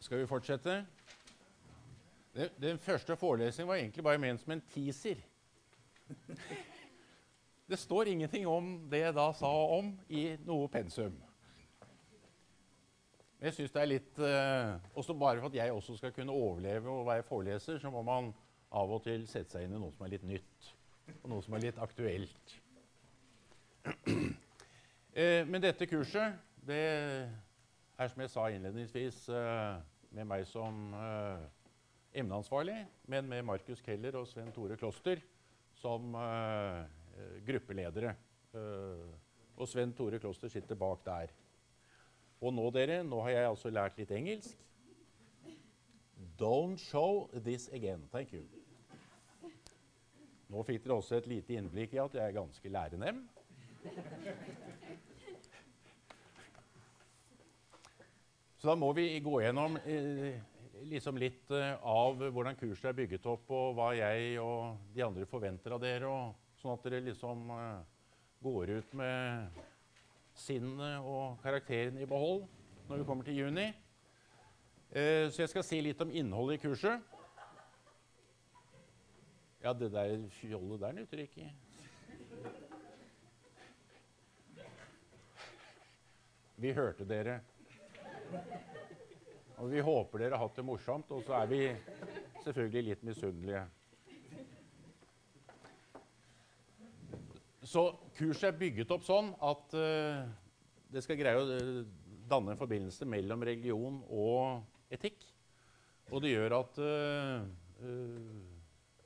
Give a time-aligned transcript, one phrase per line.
[0.00, 0.86] Skal vi fortsette?
[2.32, 5.20] Den, den første forelesningen var egentlig bare ment som en teaser.
[7.68, 11.12] Det står ingenting om det jeg da sa om i noe pensum.
[13.38, 16.90] Jeg synes det er litt eh, også Bare for at jeg også skal kunne overleve
[16.90, 18.32] og være foreleser, så må man
[18.74, 20.72] av og til sette seg inn i noe som er litt nytt,
[21.22, 22.56] og noe som er litt aktuelt.
[25.22, 26.34] eh, men dette kurset,
[26.66, 29.78] det er som jeg sa innledningsvis eh,
[30.18, 30.92] med meg som
[32.18, 35.20] emneansvarlig, men med Markus Keller og Sven Tore Kloster
[35.78, 36.14] som
[37.46, 38.14] gruppeledere.
[39.60, 41.34] Og Sven Tore Kloster sitter bak der.
[42.38, 44.56] Og nå, dere, nå har jeg altså lært litt engelsk.
[46.38, 48.04] Don't show this again.
[48.12, 48.44] Thank you.
[50.48, 53.24] Nå fikk dere også et lite innblikk i at jeg er ganske lærenem.
[58.58, 60.38] Så da må vi gå gjennom eh,
[60.90, 65.26] liksom litt eh, av hvordan kurset er bygget opp, og hva jeg og de andre
[65.30, 67.84] forventer av dere, og sånn at dere liksom eh,
[68.42, 69.60] går ut med
[70.38, 72.44] sinnet og karakteren i behold
[72.88, 73.66] når vi kommer til juni.
[74.88, 77.14] Eh, så jeg skal si litt om innholdet i kurset.
[79.60, 81.50] Ja, det der fjollet der nytter ikke.
[86.58, 87.40] Vi hørte dere.
[89.58, 91.60] Og vi håper dere har hatt det morsomt, og så er vi
[92.44, 93.66] selvfølgelig litt misunnelige.
[97.68, 97.84] Så
[98.16, 100.22] kurset er bygget opp sånn at uh,
[100.88, 101.80] det skal greie å uh,
[102.28, 105.26] danne en forbindelse mellom religion og etikk.
[106.08, 107.42] Og det gjør at uh,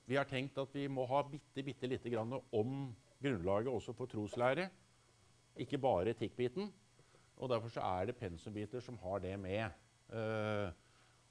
[0.06, 2.76] vi har tenkt at vi må ha bitte, bitte lite grann om
[3.22, 4.68] grunnlaget også for troslære.
[5.62, 6.70] Ikke bare etikkbiten.
[7.42, 9.74] Og Derfor så er det pensumbiter som har det med.
[10.12, 10.70] Uh,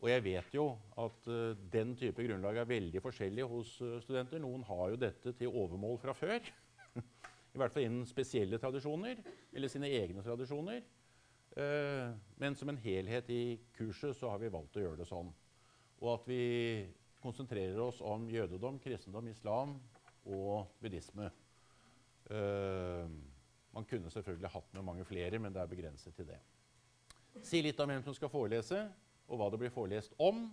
[0.01, 0.65] og jeg vet jo
[0.99, 4.41] at uh, den type grunnlag er veldig forskjellig hos uh, studenter.
[4.41, 6.51] Noen har jo dette til overmål fra før.
[7.51, 9.19] I hvert fall innen spesielle tradisjoner,
[9.51, 10.81] eller sine egne tradisjoner.
[12.39, 15.33] men som en helhet i kurset så har vi valgt å gjøre det sånn.
[15.99, 16.43] Og at vi
[17.21, 19.75] konsentrerer oss om jødedom, kristendom, islam
[20.25, 21.27] og buddhisme.
[22.31, 23.05] Uh,
[23.71, 26.39] man kunne selvfølgelig hatt med mange flere, men det er begrenset til det.
[27.47, 28.81] Si litt om hvem som skal forelese,
[29.31, 30.49] og hva det blir forelest om.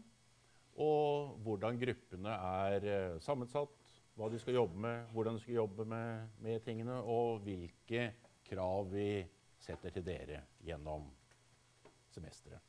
[0.79, 3.88] Og hvordan gruppene er eh, sammensatt,
[4.19, 8.09] hva de skal jobbe med, hvordan de skal jobbe med, med tingene, og hvilke
[8.49, 9.23] krav vi
[9.63, 11.07] setter til dere gjennom
[12.11, 12.65] semesteret.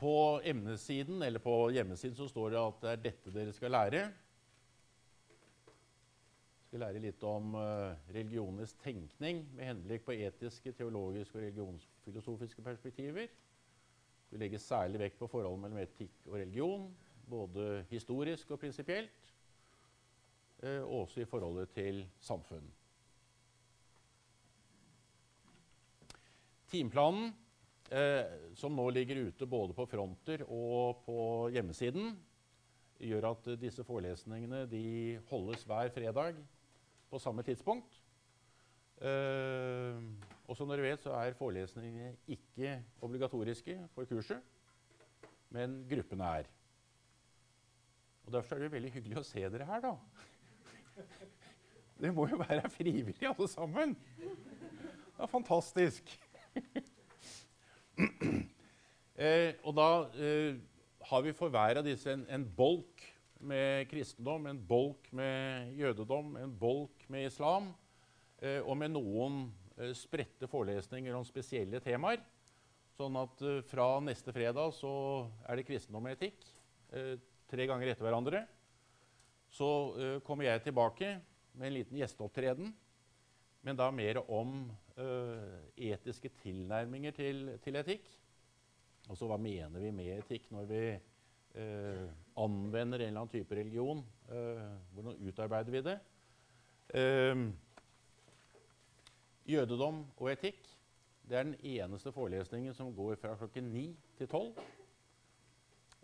[0.00, 4.04] På emnesiden, eller på hjemmesiden så står det at det er dette dere skal lære
[6.74, 13.28] skal lære litt om uh, religionenes tenkning med henblikk på etiske, teologiske og religionsfilosofiske perspektiver.
[14.32, 16.88] Vi legger særlig vekt på forholdet mellom etikk og religion,
[17.28, 19.20] både historisk og prinsipielt.
[20.64, 22.70] og også i forholdet til samfunn.
[26.74, 27.28] Timeplanen,
[27.92, 31.18] uh, som nå ligger ute både på fronter og på
[31.54, 32.14] hjemmesiden,
[33.04, 34.64] gjør at disse forelesningene
[35.28, 36.40] holdes hver fredag
[37.10, 38.00] på samme tidspunkt.
[38.98, 40.00] Uh,
[40.48, 44.42] og som dere vet, så er forelesningene ikke obligatoriske for kurset,
[45.54, 46.50] men gruppene er.
[48.24, 49.94] Og Derfor er det veldig hyggelig å se dere her, da.
[51.98, 53.94] Dere må jo være frivillige, alle sammen.
[54.18, 56.08] Det er fantastisk.
[59.14, 60.56] eh, og da eh,
[61.10, 63.04] har vi for hver av disse en, en bolk
[63.44, 67.68] med kristendom, en bolk med jødedom, en bolk med islam,
[68.40, 69.42] eh, og med noen
[69.76, 72.24] eh, spredte forelesninger om spesielle temaer.
[72.96, 74.94] Sånn at eh, fra neste fredag så
[75.44, 76.50] er det kristendom og etikk
[77.50, 78.44] tre ganger etter hverandre.
[79.54, 79.68] Så
[80.26, 81.14] kommer jeg tilbake
[81.54, 82.72] med en liten gjesteopptreden,
[83.64, 84.64] men da mer om
[85.78, 88.08] etiske tilnærminger til, til etikk.
[89.06, 90.82] Altså hva mener vi med etikk når vi
[91.60, 92.06] uh,
[92.40, 94.02] anvender en eller annen type religion.
[94.26, 95.98] Hvordan utarbeider vi det?
[99.54, 100.74] Jødedom og etikk
[101.28, 104.52] det er den eneste forelesningen som går fra klokken 9 til 12.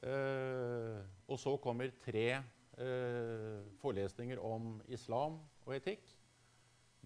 [0.01, 5.37] Eh, og så kommer tre eh, forelesninger om islam
[5.67, 6.15] og etikk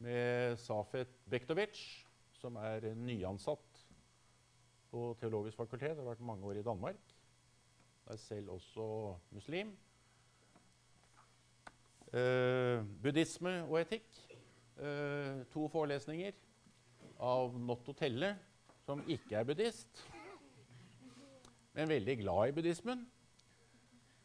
[0.04, 1.80] med Safet Bektovic,
[2.38, 3.82] som er nyansatt
[4.92, 5.98] på Teologisk fakultet.
[5.98, 7.00] Har vært mange år i Danmark.
[8.06, 8.86] Er selv også
[9.34, 9.74] muslim.
[12.14, 14.22] Eh, buddhisme og etikk.
[15.54, 16.34] To forelesninger
[17.22, 18.32] av Notto Telle,
[18.82, 20.02] som ikke er buddhist,
[21.74, 23.04] men veldig glad i buddhismen.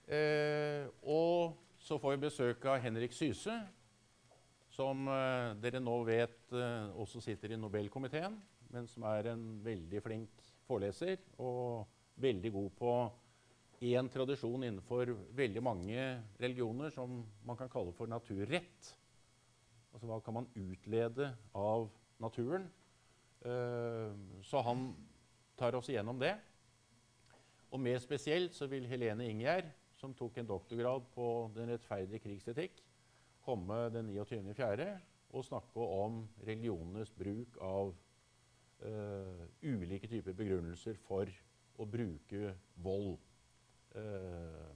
[0.09, 3.55] Eh, og så får vi besøk av Henrik Syse,
[4.73, 8.37] som eh, dere nå vet eh, også sitter i Nobelkomiteen,
[8.69, 11.89] men som er en veldig flink foreleser og
[12.21, 12.93] veldig god på
[13.89, 16.03] én tradisjon innenfor veldig mange
[16.41, 18.91] religioner som man kan kalle for naturrett.
[19.93, 21.87] Altså hva kan man utlede av
[22.21, 22.67] naturen?
[23.39, 24.11] Uh,
[24.43, 24.89] så han
[25.57, 26.33] tar oss igjennom det.
[27.69, 29.69] Og mer spesielt så vil Helene Ingjerd,
[29.99, 32.81] som tok en doktorgrad på Den rettferdige krigsetikk,
[33.45, 34.87] komme den 29.4.
[35.29, 37.91] og snakke om religionenes bruk av
[38.85, 41.29] uh, ulike typer begrunnelser for
[41.77, 43.19] å bruke vold.
[43.93, 44.73] Uh,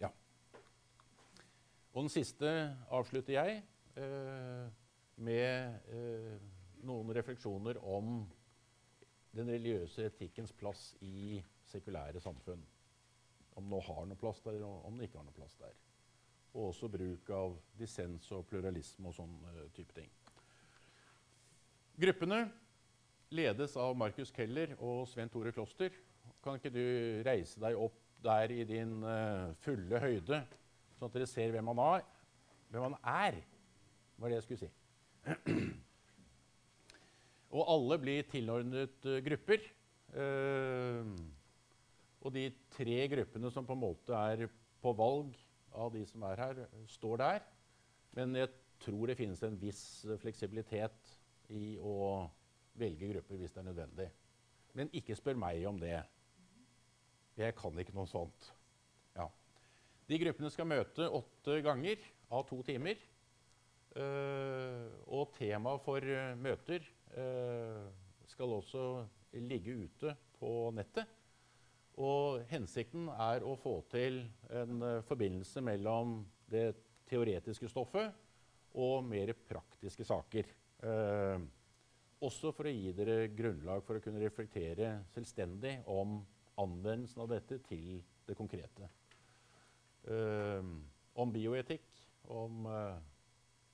[0.00, 0.10] ja.
[1.94, 2.52] Og den siste
[2.92, 3.62] avslutter jeg
[3.96, 4.68] uh,
[5.16, 5.80] med
[6.84, 8.26] noen refleksjoner om
[9.36, 11.40] den religiøse etikkens plass i
[11.70, 12.62] sekulære samfunn.
[13.56, 15.74] Om det har noe plass der, eller om det ikke har noe plass der.
[16.56, 19.36] Og også bruk av dissens og pluralisme og sånn
[19.76, 20.10] type ting.
[21.96, 22.42] Gruppene
[23.32, 25.94] ledes av Markus Keller og Sven Tore Kloster.
[26.44, 26.84] Kan ikke du
[27.26, 30.42] reise deg opp der i din uh, fulle høyde,
[30.96, 32.04] sånn at dere ser hvem han, har,
[32.72, 33.40] hvem han er.
[34.16, 34.70] var det jeg skulle si.
[37.56, 39.66] og alle blir tilordnet uh, grupper.
[40.12, 41.16] Uh,
[42.26, 44.48] og de tre gruppene som på en måte er
[44.82, 45.36] på valg
[45.76, 47.44] av de som er her, står der.
[48.16, 48.50] Men jeg
[48.82, 49.82] tror det finnes en viss
[50.22, 51.12] fleksibilitet
[51.54, 52.26] i å
[52.76, 54.08] velge grupper hvis det er nødvendig.
[54.76, 55.98] Men ikke spør meg om det.
[57.36, 58.48] Jeg kan ikke noe sånt.
[59.16, 59.28] Ja.
[60.08, 62.02] De gruppene skal møte åtte ganger
[62.32, 62.98] av to timer.
[63.96, 66.82] Uh, og temaet for uh, møter
[67.16, 67.86] uh,
[68.28, 68.82] skal også
[69.40, 71.08] ligge ute på nettet.
[71.96, 74.20] Og hensikten er å få til
[74.52, 76.18] en forbindelse mellom
[76.50, 76.74] det
[77.08, 78.12] teoretiske stoffet
[78.76, 80.44] og mer praktiske saker.
[82.20, 86.18] også for å gi dere grunnlag for å kunne reflektere selvstendig om
[86.60, 88.88] anvendelsen av dette til det konkrete.
[90.06, 90.68] Eh,
[91.16, 91.86] om bioetikk,
[92.32, 92.98] om eh,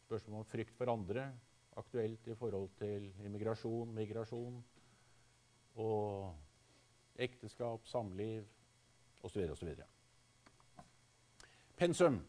[0.06, 1.26] spørsmål om frykt for andre,
[1.80, 4.58] aktuelt i forhold til immigrasjon, migrasjon
[5.80, 6.51] og
[7.16, 8.46] ekteskap, samliv
[9.22, 9.44] osv.
[9.52, 9.72] osv.
[11.76, 12.20] Pensum.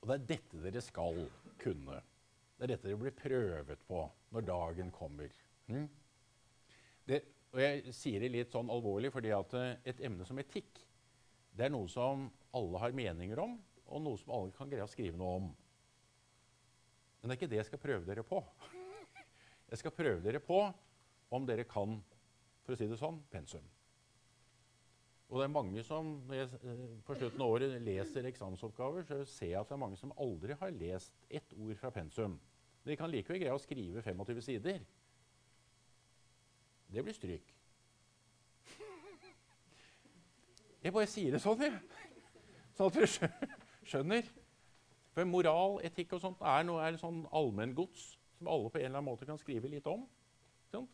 [0.00, 1.20] Og det er dette dere skal
[1.62, 2.00] kunne.
[2.56, 4.04] Det er dette dere blir prøvet på
[4.34, 5.34] når dagen kommer.
[5.66, 5.88] Mm?
[7.06, 7.20] Det,
[7.52, 10.80] og jeg sier det litt sånn alvorlig fordi at eh, et emne som etikk
[11.52, 13.58] det er noe som alle har meninger om,
[13.92, 15.50] og noe som alle kan greie å skrive noe om.
[17.20, 18.40] Men det er ikke det jeg skal prøve dere på.
[19.72, 20.58] Jeg skal prøve dere på
[21.32, 21.94] om dere kan,
[22.62, 23.64] for å si det sånn, pensum.
[25.32, 29.22] Og det er mange som, Når jeg eh, på slutten av året leser eksamensoppgaver, så
[29.24, 32.36] ser jeg at det er mange som aldri har lest ett ord fra pensum.
[32.84, 34.82] De kan likevel greie å skrive 25 sider.
[36.92, 37.54] Det blir stryk.
[40.82, 41.78] Jeg bare sier det sånn, jeg.
[42.76, 43.50] Sånn at dere
[43.86, 44.30] skjønner.
[45.12, 48.98] For moral, etikk og sånt er, noe, er sånn allmenngods som alle på en eller
[48.98, 50.04] annen måte kan skrive litt om.
[50.72, 50.88] Sånn?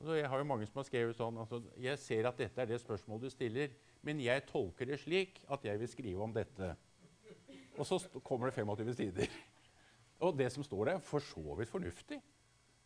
[0.00, 2.68] Så jeg har jo mange som har skrevet sånn altså, Jeg ser at dette er
[2.70, 3.72] det spørsmålet du stiller,
[4.06, 6.72] men jeg tolker det slik at jeg vil skrive om dette.
[7.76, 9.34] Og så kommer det 25 sider.
[10.24, 12.20] Og det som står der, er for så vidt fornuftig.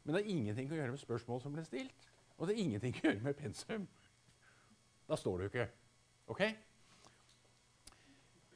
[0.05, 2.11] Men det har ingenting å gjøre med spørsmål som ble stilt.
[2.37, 3.87] Og det har ingenting å gjøre med pensum.
[5.09, 5.69] Da står det jo ikke.
[6.35, 6.43] Ok?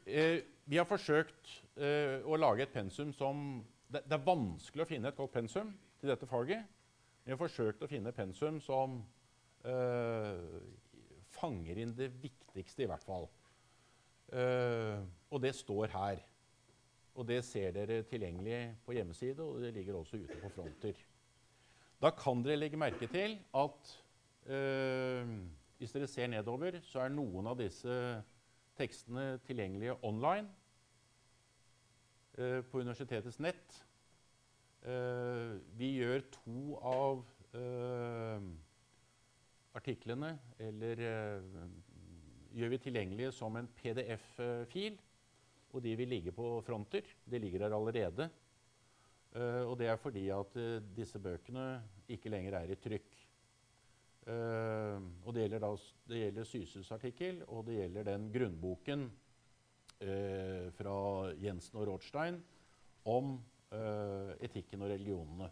[0.08, 4.88] Eh, vi har forsøkt eh, å lage et pensum som det, det, er vanskelig å
[4.88, 6.77] finne et godt pensum til dette faget.
[7.28, 8.94] Vi har forsøkt å finne pensum som
[9.68, 10.38] eh,
[11.36, 13.26] fanger inn det viktigste, i hvert fall.
[14.32, 16.22] Uh, og det står her.
[17.20, 21.02] Og det ser dere tilgjengelig på hjemmeside, og det ligger også ute på fronter.
[22.00, 23.92] Da kan dere legge merke til at
[24.48, 25.34] uh,
[25.76, 27.98] hvis dere ser nedover, så er noen av disse
[28.80, 30.48] tekstene tilgjengelige online
[32.40, 33.82] uh, på universitetets nett.
[34.86, 37.22] Uh, vi gjør to av
[37.58, 38.44] uh,
[39.74, 40.30] artiklene
[40.62, 41.64] eller uh,
[42.54, 44.98] gjør vi tilgjengelige som en PDF-fil.
[45.74, 47.08] Og de vil ligge på fronter.
[47.28, 48.30] De ligger der allerede.
[49.68, 50.54] Og det er fordi at
[50.96, 53.18] disse bøkene ikke lenger er i trykk.
[54.32, 55.68] Og det gjelder, da,
[56.08, 59.04] det gjelder Syses artikkel, og det gjelder den grunnboken
[60.80, 60.96] fra
[61.44, 62.40] Jensen og Rothstein
[63.04, 63.36] om
[63.70, 65.48] etikken og religionene.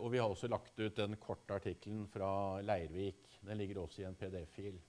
[0.00, 3.38] og vi har også lagt ut den korte artikkelen fra Leirvik.
[3.46, 4.80] Den ligger også i en PDF-fil.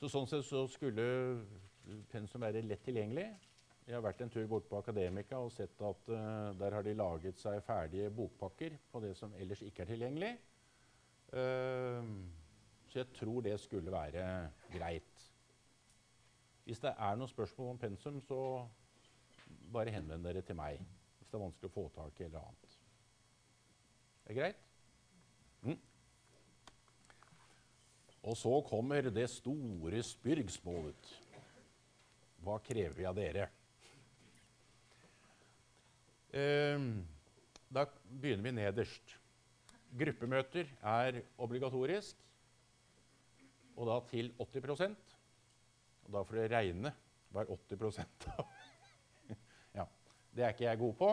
[0.00, 1.04] Så Sånn sett så skulle
[2.12, 3.28] pensum være lett tilgjengelig.
[3.84, 6.94] Jeg har vært en tur bort på Akademika og sett at uh, der har de
[6.96, 10.30] laget seg ferdige bokpakker på det som ellers ikke er tilgjengelig.
[11.34, 12.14] Uh,
[12.88, 14.24] så jeg tror det skulle være
[14.72, 15.13] greit.
[16.64, 18.38] Hvis det er noen spørsmål om pensum, så
[19.72, 20.80] bare henvend dere til meg.
[21.18, 22.78] Hvis det er vanskelig å få tak i eller annet.
[24.24, 24.62] Er Det greit?
[25.64, 25.80] Mm.
[28.24, 31.12] Og så kommer det store spyrgsmålet.
[32.44, 33.50] Hva krever vi av dere?
[36.34, 37.04] Ehm,
[37.68, 39.18] da begynner vi nederst.
[39.94, 42.16] Gruppemøter er obligatorisk,
[43.76, 44.96] og da til 80
[46.04, 46.92] Og da får det regne
[47.34, 48.00] hva er 80
[48.34, 48.50] av.
[49.78, 49.86] ja,
[50.34, 51.12] det er ikke jeg god på.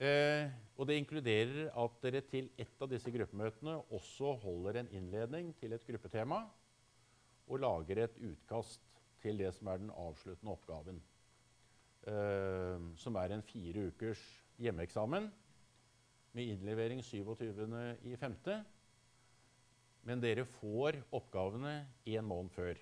[0.00, 0.48] Eh,
[0.80, 5.76] og det inkluderer at dere til ett av disse gruppemøtene også holder en innledning til
[5.76, 6.38] et gruppetema
[7.50, 8.86] og lager et utkast
[9.20, 11.02] til det som er den avsluttende oppgaven.
[12.08, 14.22] Eh, som er en fire ukers
[14.60, 15.28] hjemmeeksamen
[16.32, 18.54] med innlevering 27.5.
[20.08, 21.74] Men dere får oppgavene
[22.08, 22.80] én måned før.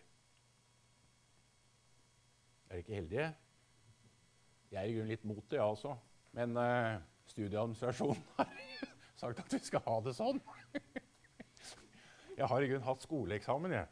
[2.79, 3.29] Er ikke heldige?
[4.71, 5.97] Jeg er i grunnen litt mot det, jeg også.
[6.39, 8.53] Men uh, studieadministrasjonen har
[9.19, 10.39] sagt at vi skal ha det sånn.
[12.39, 13.91] jeg har i grunnen hatt skoleeksamen, jeg.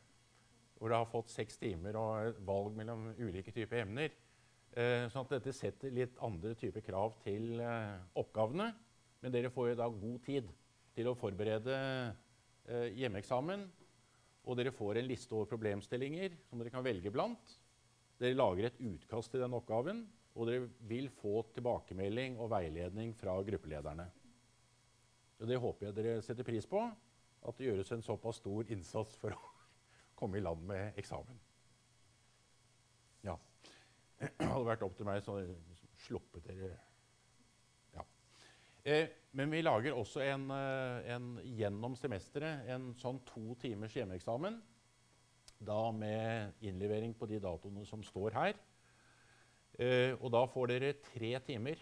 [0.78, 4.14] Hvor jeg har fått seks timer og valg mellom ulike typer emner.
[4.71, 8.71] Uh, sånn at dette setter litt andre typer krav til uh, oppgavene.
[9.19, 10.55] Men dere får jo da god tid
[10.95, 11.75] til å forberede
[12.95, 13.66] hjemmeeksamen.
[14.47, 17.59] Og dere får en liste over problemstillinger som dere kan velge blant.
[18.16, 20.04] Dere lager et utkast til den oppgaven,
[20.37, 24.06] og dere vil få tilbakemelding og veiledning fra gruppelederne.
[25.40, 26.80] Og det håper jeg dere setter pris på,
[27.46, 29.40] at det gjøres en såpass stor innsats for å
[30.18, 31.40] komme i land med eksamen.
[33.26, 33.37] Ja.
[34.16, 35.37] Det hadde vært opp til meg, så
[36.06, 36.70] sluppet dere
[37.92, 38.04] ja.
[38.85, 44.56] eh, Men vi lager også en, eh, en, gjennom semesteret en sånn to timers hjemmeeksamen.
[45.58, 48.58] Da med innlevering på de datoene som står her.
[49.78, 51.80] Eh, og da får dere tre timer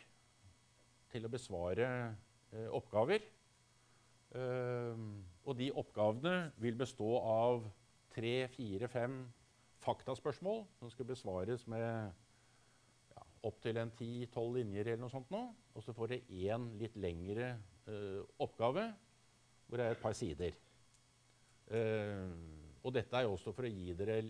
[1.13, 1.89] til å besvare
[2.55, 3.23] eh, oppgaver.
[4.35, 5.07] Eh,
[5.45, 7.65] og de oppgavene vil bestå av
[8.15, 9.23] tre, fire, fem
[9.85, 12.15] faktaspørsmål som skal besvares med
[13.45, 15.43] opptil en ti-tolv linjer eller noe sånt nå.
[15.75, 17.55] Og så får dere én litt lengre
[17.89, 18.89] uh, oppgave
[19.67, 20.57] hvor det er et par sider.
[21.69, 22.33] Uh,
[22.85, 24.21] og dette er jo også for å gi dere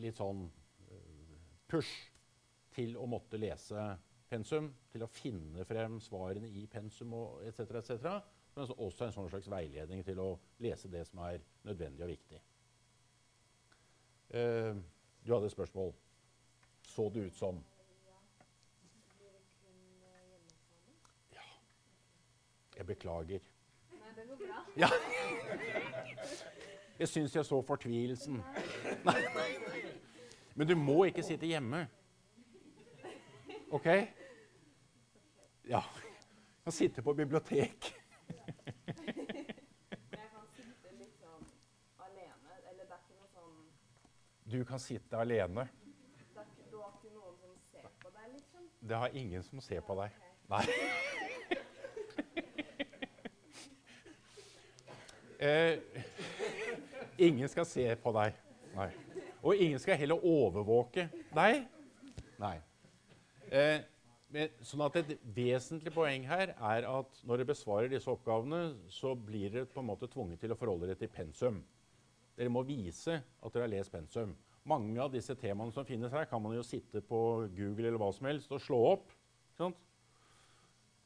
[0.00, 1.34] litt sånn uh,
[1.68, 1.92] push
[2.74, 3.84] til å måtte lese
[4.28, 8.16] pensum, til å finne frem svarene i pensum og etc., etc.
[8.54, 10.28] Men også en sånn slags veiledning til å
[10.62, 12.40] lese det som er nødvendig og viktig.
[14.34, 15.92] du hadde et spørsmål.
[16.82, 17.62] Så det ut som
[21.34, 21.46] Ja.
[22.76, 23.46] Jeg beklager.
[23.90, 24.64] Nei, det går bra.
[24.76, 24.90] Ja.
[26.98, 28.42] Jeg syns jeg så fortvilelsen.
[29.04, 29.20] Nei.
[30.54, 31.88] Men du må ikke sitte hjemme.
[33.70, 33.86] OK?
[35.68, 35.80] Ja.
[35.80, 37.94] Du kan sitte på bibliotek.
[44.52, 45.68] Du kan sitte alene.
[46.70, 48.68] Du har ikke noen som ser på deg, liksom?
[48.88, 50.10] Det har ingen som ser på deg.
[50.48, 50.64] Nei.
[55.44, 55.78] Eh,
[57.18, 58.36] ingen skal se på deg.
[58.74, 58.90] Nei.
[59.44, 61.66] Og ingen skal heller overvåke deg.
[62.40, 62.54] Nei.
[63.54, 63.84] Eh,
[64.64, 69.52] sånn at Et vesentlig poeng her er at når dere besvarer disse oppgavene, så blir
[69.52, 71.60] dere på en måte tvunget til å forholde dere til pensum.
[72.34, 74.34] Dere må vise at dere har lest pensum.
[74.66, 77.20] Mange av disse temaene som finnes her, kan man jo sitte på
[77.54, 79.12] Google eller hva som helst og slå opp.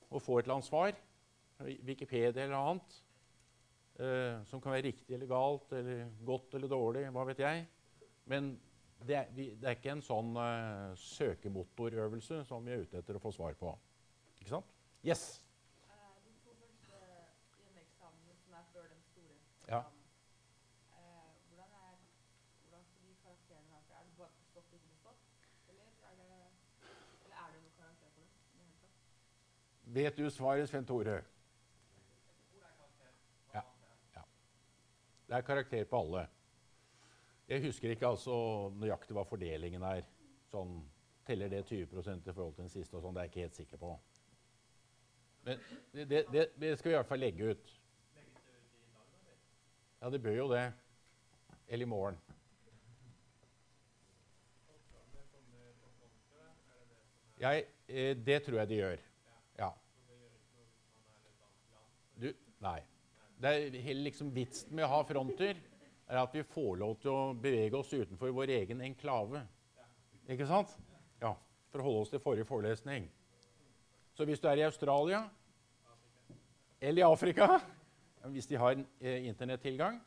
[0.09, 0.95] Og få et eller annet svar.
[1.85, 3.01] Wikipedia eller annet.
[3.99, 7.65] Uh, som kan være riktig eller galt, eller godt eller dårlig, hva vet jeg.
[8.31, 8.53] Men
[9.07, 13.19] det er, vi, det er ikke en sånn eh, søkemotorøvelse som vi er ute etter
[13.19, 13.71] å få svar på.
[14.41, 14.75] Ikke sant?
[15.07, 15.23] Yes?
[16.25, 16.99] De to første
[17.63, 19.37] hjemmeeksamene som er før den store
[19.71, 19.81] ja.
[21.47, 21.97] hvordan, er,
[22.67, 24.03] svaret, Sven de karakterene være?
[24.03, 25.23] Er det bare bestått ikke bestått?
[25.71, 26.31] Eller er det,
[27.25, 29.95] eller er det noen karakter for dem?
[29.99, 31.21] Vet du svaret, Sven Tore?
[35.29, 36.27] Det er karakter på alle.
[37.49, 38.35] Jeg husker ikke altså
[38.81, 40.07] nøyaktig hva fordelingen er.
[40.49, 40.79] Sånn,
[41.29, 41.89] teller det 20 i
[42.33, 42.97] forhold til den siste?
[42.97, 43.91] og sånn, Det er jeg ikke helt sikker på.
[45.45, 45.61] Men
[45.93, 47.75] det, det, det, skal vi i hvert fall legge ut.
[50.01, 50.65] Ja, det bør jo det.
[51.69, 52.19] Eller i morgen.
[57.39, 59.03] Jeg, eh, det tror jeg de gjør.
[59.59, 59.73] Ja.
[62.21, 62.33] Du,
[62.65, 62.81] nei.
[63.39, 65.59] Det er hele liksom Vitsen med å ha fronter
[66.09, 69.45] er at vi får lov til å bevege oss utenfor vår egen enklave.
[70.29, 70.73] Ikke sant?
[71.23, 71.37] Ja,
[71.71, 73.07] For å holde oss til forrige forelesning.
[74.17, 75.23] Så hvis du er i Australia
[76.81, 77.61] eller i Afrika
[78.33, 80.01] Hvis de har eh, internettilgang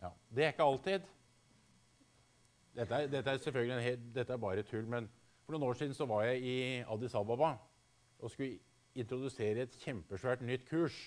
[0.00, 1.06] ja, Det er ikke alltid.
[2.74, 5.06] Dette er, dette er selvfølgelig hel, dette er bare tull, men
[5.44, 7.54] for noen år siden så var jeg i Addis Ababa
[8.20, 8.58] og skulle
[8.98, 10.98] introdusere et kjempesvært nytt kurs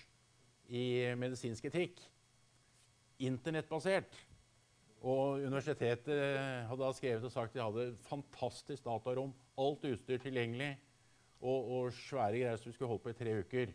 [0.70, 0.86] i
[1.20, 2.00] medisinsk etikk.
[3.24, 4.16] Internettbasert.
[5.04, 6.16] Og universitetet
[6.70, 10.72] hadde da skrevet og sagt at de hadde fantastisk datarom, alt utstyr tilgjengelig
[11.44, 13.74] og, og svære greier som vi skulle holde på i tre uker.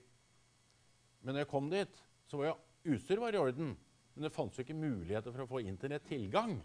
[1.21, 3.75] Men når jeg kom dit, så var jo utstyr var i orden.
[4.14, 6.57] Men det fantes jo ikke muligheter for å få internettilgang.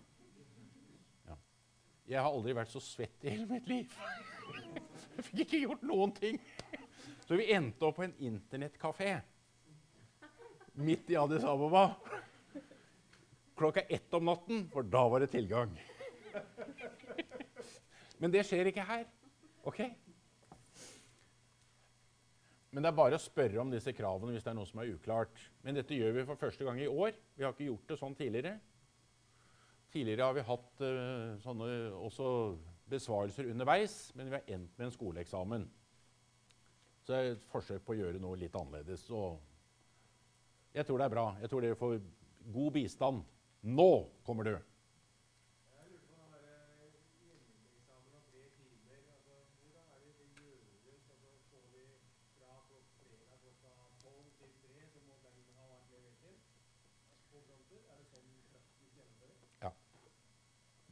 [1.27, 1.35] Ja.
[2.15, 3.91] Jeg har aldri vært så svett i hele mitt liv.
[5.13, 6.39] Jeg fikk ikke gjort noen ting.
[7.27, 9.11] Så vi endte opp på en internettkafé
[10.73, 11.91] midt i Addis Ababa
[13.57, 15.71] klokka ett om natten, for da var det tilgang.
[18.17, 19.05] Men det skjer ikke her.
[19.67, 19.79] Ok?
[22.73, 24.93] Men det er bare å spørre om disse kravene hvis det er noe som er
[24.95, 25.41] uklart.
[25.61, 27.13] Men dette gjør vi for første gang i år.
[27.37, 28.55] Vi har ikke gjort det sånn tidligere.
[29.93, 31.69] Tidligere har vi hatt uh, sånne
[32.01, 32.27] også
[32.89, 35.67] besvarelser underveis, men vi har endt med en skoleeksamen.
[37.03, 39.05] Så det er et forsøk på å gjøre noe litt annerledes.
[39.13, 39.37] Og
[40.73, 41.25] jeg tror det er bra.
[41.41, 41.97] Jeg tror dere får
[42.53, 43.23] god bistand.
[43.61, 43.91] Nå
[44.25, 44.55] kommer du!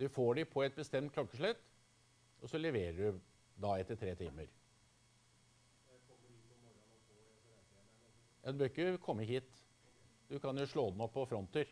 [0.01, 1.59] Du får de på et bestemt klokkeslett,
[2.41, 3.19] og så leverer du
[3.61, 4.47] da etter tre timer.
[8.41, 9.70] Ja, du bør ikke komme hit.
[10.31, 11.67] Du kan jo slå den opp på fronter.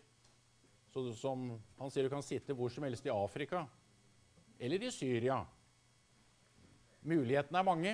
[0.91, 1.45] Så du, som
[1.79, 3.61] han sier, du kan sitte hvor som helst i Afrika
[4.59, 5.37] eller i Syria.
[7.07, 7.93] Mulighetene er mange.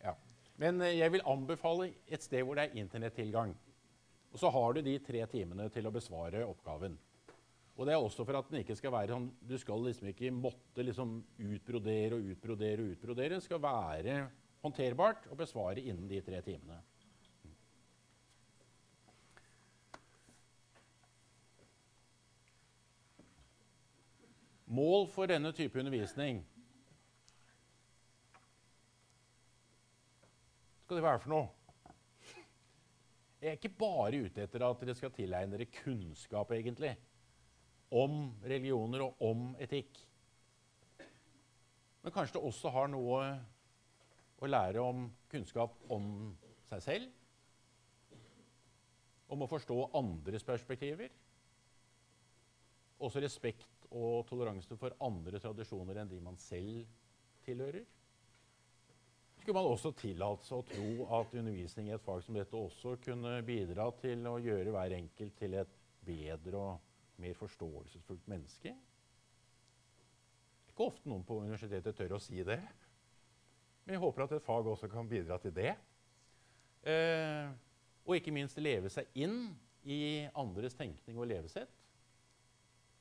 [0.00, 0.14] Ja.
[0.56, 3.52] Men eh, jeg vil anbefale et sted hvor det er internettilgang.
[4.32, 6.96] Og så har du de tre timene til å besvare oppgaven.
[7.74, 10.32] Og det er også for at den ikke skal være sånn Du skal liksom ikke
[10.32, 13.36] måtte liksom utbrodere og utbrodere og utbrodere.
[13.36, 14.16] Det skal være
[14.64, 16.80] håndterbart og besvare innen de tre timene.
[24.74, 26.40] Mål for denne type undervisning
[30.84, 31.48] skal det være for noe?
[33.40, 36.94] Jeg er ikke bare ute etter at dere skal tilegne dere kunnskap, egentlig
[37.94, 39.98] om religioner og om etikk.
[42.02, 43.20] Men kanskje det også har noe
[44.40, 46.08] å lære om kunnskap om
[46.68, 47.12] seg selv.
[49.32, 51.12] Om å forstå andres perspektiver.
[53.04, 56.84] Også respekt og toleranse for andre tradisjoner enn de man selv
[57.44, 57.84] tilhører.
[59.44, 62.94] Skulle man også tillate seg å tro at undervisning i et fag som dette også
[63.04, 68.72] kunne bidra til å gjøre hver enkelt til et bedre og mer forståelsesfullt menneske.
[70.70, 72.58] Ikke ofte noen på universitetet tør å si det.
[73.84, 75.74] Men jeg håper at et fag også kan bidra til det.
[76.88, 77.52] Eh,
[78.04, 79.52] og ikke minst leve seg inn
[79.84, 81.83] i andres tenkning og levesett.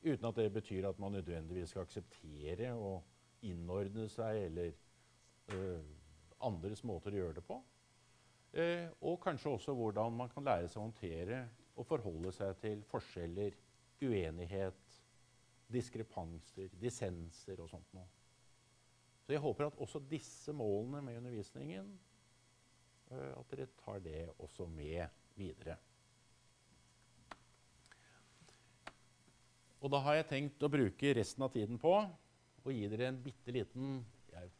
[0.03, 3.03] Uten at det betyr at man nødvendigvis skal akseptere og
[3.47, 4.73] innordne seg eller
[5.55, 5.83] øh,
[6.43, 7.59] andres måter å gjøre det på.
[8.53, 11.39] Eh, og kanskje også hvordan man kan lære seg å håndtere
[11.73, 13.55] og forholde seg til forskjeller
[14.03, 14.99] uenighet,
[15.73, 18.09] diskrepanser, dissenser og sånt noe.
[19.23, 21.87] Så jeg håper at også disse målene med undervisningen
[23.09, 25.07] uh, at dere tar det også med
[25.39, 25.77] videre.
[29.83, 31.91] Og da har jeg tenkt å bruke resten av tiden på
[32.63, 33.97] å gi dere en bitte liten
[34.31, 34.51] Jeg,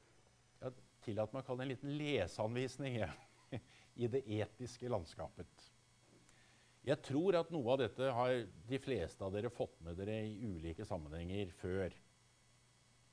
[0.60, 0.74] jeg
[1.06, 3.08] tillater meg å kalle det en liten leseanvisning ja,
[4.04, 5.70] i det etiske landskapet.
[6.84, 8.34] Jeg tror at noe av dette har
[8.68, 11.96] de fleste av dere fått med dere i ulike sammenhenger før.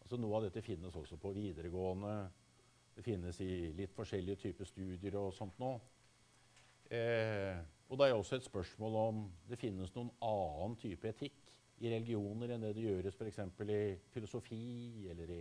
[0.02, 2.14] Altså Noe av dette finnes også på videregående.
[2.96, 5.78] Det finnes i litt forskjellige typer studier og sånt noe.
[6.90, 7.54] Eh,
[7.86, 11.39] Og det er også et spørsmål om det finnes noen annen type etikk
[11.80, 13.40] i religioner enn det det gjøres f.eks.
[13.64, 13.80] i
[14.12, 15.40] filosofi eller i,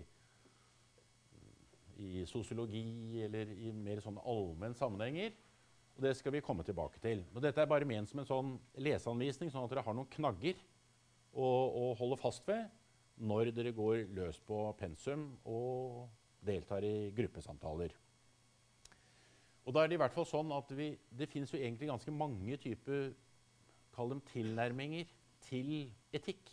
[2.00, 5.36] i sosiologi eller i mer sånne allmenn sammenhenger.
[5.98, 7.26] Og Det skal vi komme tilbake til.
[7.36, 10.56] Og Dette er bare ment som en sånn leseanvisning, sånn at dere har noen knagger
[11.36, 12.70] å, å holde fast ved
[13.20, 16.08] når dere går løs på pensum og
[16.48, 17.92] deltar i gruppesamtaler.
[19.68, 22.56] Og da er det i hvert fall sånn at vi, Det fins egentlig ganske mange
[22.58, 23.12] typer
[24.32, 25.10] tilnærminger
[25.48, 26.52] til etikk.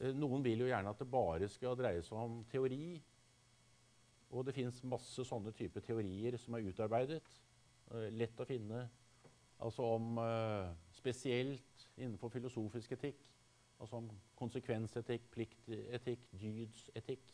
[0.00, 2.98] Eh, noen vil jo gjerne at det bare skal dreie seg om teori.
[4.28, 7.22] Og det fins masse sånne typer teorier som er utarbeidet.
[7.92, 8.84] Eh, lett å finne.
[9.58, 13.24] Altså om uh, Spesielt innenfor filosofisk etikk.
[13.78, 14.06] Altså om
[14.38, 17.32] konsekvensetikk, pliktetikk, dydsetikk.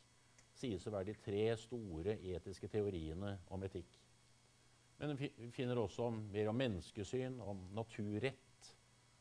[0.55, 3.99] Sies å være de tre store etiske teoriene om etikk.
[5.01, 8.44] Men vi finner også mer om menneskesyn, om naturrett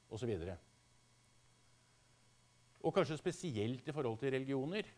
[0.09, 0.33] osv.
[0.33, 0.57] Og,
[2.83, 4.89] og kanskje spesielt i forhold til religioner.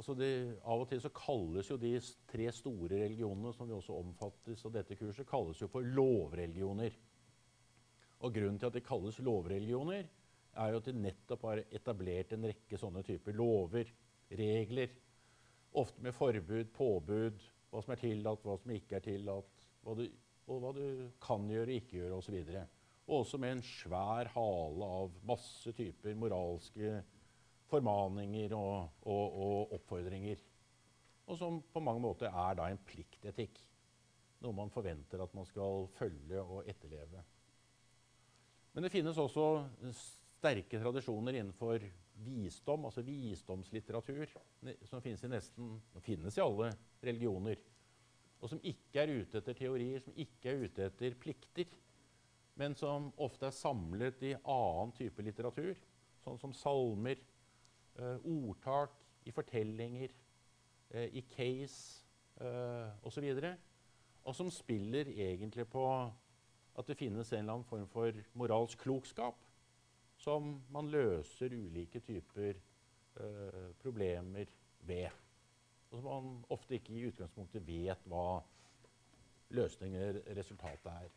[0.00, 0.30] Altså de,
[0.64, 1.92] av og til så kalles jo de
[2.30, 6.96] tre store religionene som vi også omfattes av dette kurset, kalles jo for lovreligioner.
[8.20, 10.08] Og Grunnen til at de kalles lovreligioner,
[10.60, 13.92] er jo at de nettopp har etablert en rekke sånne typer lover,
[14.40, 14.96] regler.
[15.78, 19.64] Ofte med forbud, påbud, hva som er tillatt, hva som ikke er tillatt.
[19.84, 20.06] Hva du,
[20.50, 20.84] og hva du
[21.22, 22.40] kan gjøre, og ikke gjøre osv.
[23.10, 27.00] Og, og også med en svær hale av masse typer moralske
[27.70, 30.38] formaninger og, og, og, oppfordringer.
[31.26, 33.58] Og som på mange måter er da en pliktetikk.
[34.40, 37.24] Noe man forventer at man skal følge og etterleve.
[38.72, 41.82] Men det finnes også sterke tradisjoner innenfor
[42.24, 44.30] visdom, altså visdomslitteratur,
[44.86, 46.70] som finnes i nesten finnes i alle
[47.02, 47.58] religioner.
[48.40, 51.68] Og som ikke er ute etter teorier, som ikke er ute etter plikter,
[52.58, 55.78] men som ofte er samlet i annen type litteratur,
[56.24, 57.20] sånn som salmer,
[57.98, 58.96] eh, ordtak,
[59.28, 60.12] i fortellinger,
[60.90, 62.04] eh, i case
[62.40, 63.26] eh, osv.
[63.36, 63.46] Og,
[64.24, 65.84] og som spiller egentlig på
[66.78, 69.38] at det finnes en eller annen form for moralsk klokskap
[70.20, 74.50] som man løser ulike typer eh, problemer
[74.86, 75.08] ved.
[75.90, 78.42] Og som man ofte ikke i utgangspunktet vet hva
[79.56, 81.08] løsninger resultatet er.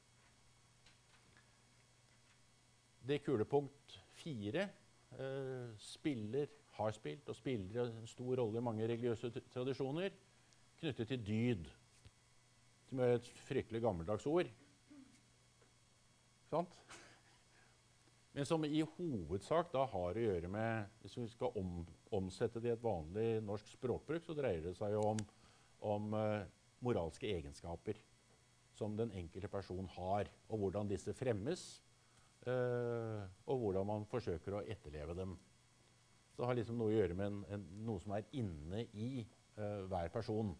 [3.03, 4.67] Det kulepunkt fire
[5.19, 10.13] eh, spiller, har spilt og spiller en stor rolle i mange religiøse tradisjoner
[10.79, 11.67] knyttet til dyd,
[12.89, 14.49] som er et fryktelig gammeldags ord.
[16.49, 16.79] Sant?
[18.33, 21.83] Men som i hovedsak da har å gjøre med Hvis vi skal om,
[22.17, 25.21] omsette det i et vanlig norsk språkbruk, så dreier det seg jo om,
[25.85, 26.47] om eh,
[26.83, 27.99] moralske egenskaper
[28.73, 31.83] som den enkelte person har, og hvordan disse fremmes,
[32.51, 35.37] og hvordan man forsøker å etterleve dem.
[36.33, 39.23] Så det har liksom noe å gjøre med en, en, noe som er inne i
[39.59, 40.51] uh, hver person.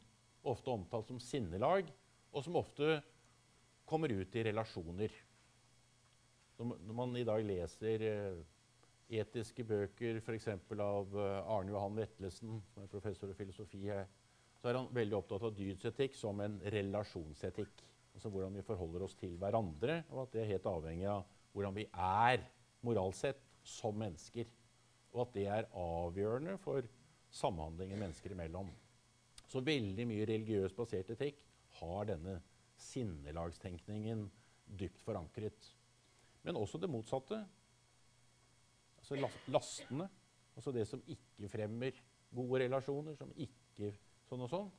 [0.48, 1.90] Ofte omtalt som sinnelag,
[2.34, 3.00] og som ofte
[3.90, 5.14] kommer ut i relasjoner.
[6.60, 8.42] Når man i dag leser eh,
[9.20, 10.48] etiske bøker, f.eks.
[10.78, 13.82] av eh, Arne Johan Vetlesen, som er professor i filosofi
[14.64, 17.82] så er han veldig opptatt av dydsetikk som en relasjonsetikk.
[18.16, 21.76] Altså hvordan vi forholder oss til hverandre, og at det er helt avhengig av hvordan
[21.78, 22.44] vi er
[22.84, 24.50] moralsk sett som mennesker.
[25.14, 26.86] Og at det er avgjørende for
[27.34, 28.72] samhandlingen mennesker imellom.
[29.48, 31.40] Så veldig mye religiøst basert etikk
[31.80, 32.40] har denne
[32.80, 34.26] sinnelagstenkningen
[34.80, 35.70] dypt forankret.
[36.44, 37.40] Men også det motsatte.
[38.98, 39.20] Altså
[39.54, 40.10] lastene.
[40.56, 41.98] Altså det som ikke fremmer
[42.34, 43.94] gode relasjoner, som ikke
[44.30, 44.72] sånn og sånn.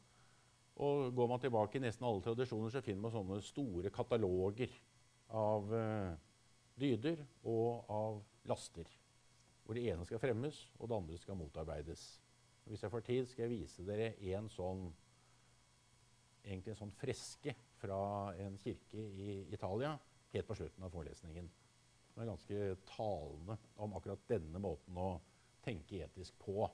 [0.85, 4.73] Og går man tilbake i nesten alle tradisjoner, så finner man sånne store kataloger
[5.35, 6.15] av uh,
[6.81, 8.89] dyder og av laster.
[9.65, 12.05] Hvor det ene skal fremmes, og det andre skal motarbeides.
[12.69, 14.87] Hvis jeg får tid, skal jeg vise dere en sånn,
[16.45, 18.01] egentlig en sånn freske fra
[18.41, 19.95] en kirke i Italia
[20.35, 21.51] helt på slutten av forelesningen.
[22.15, 25.09] Den er ganske talende om akkurat denne måten å
[25.65, 26.67] tenke etisk på.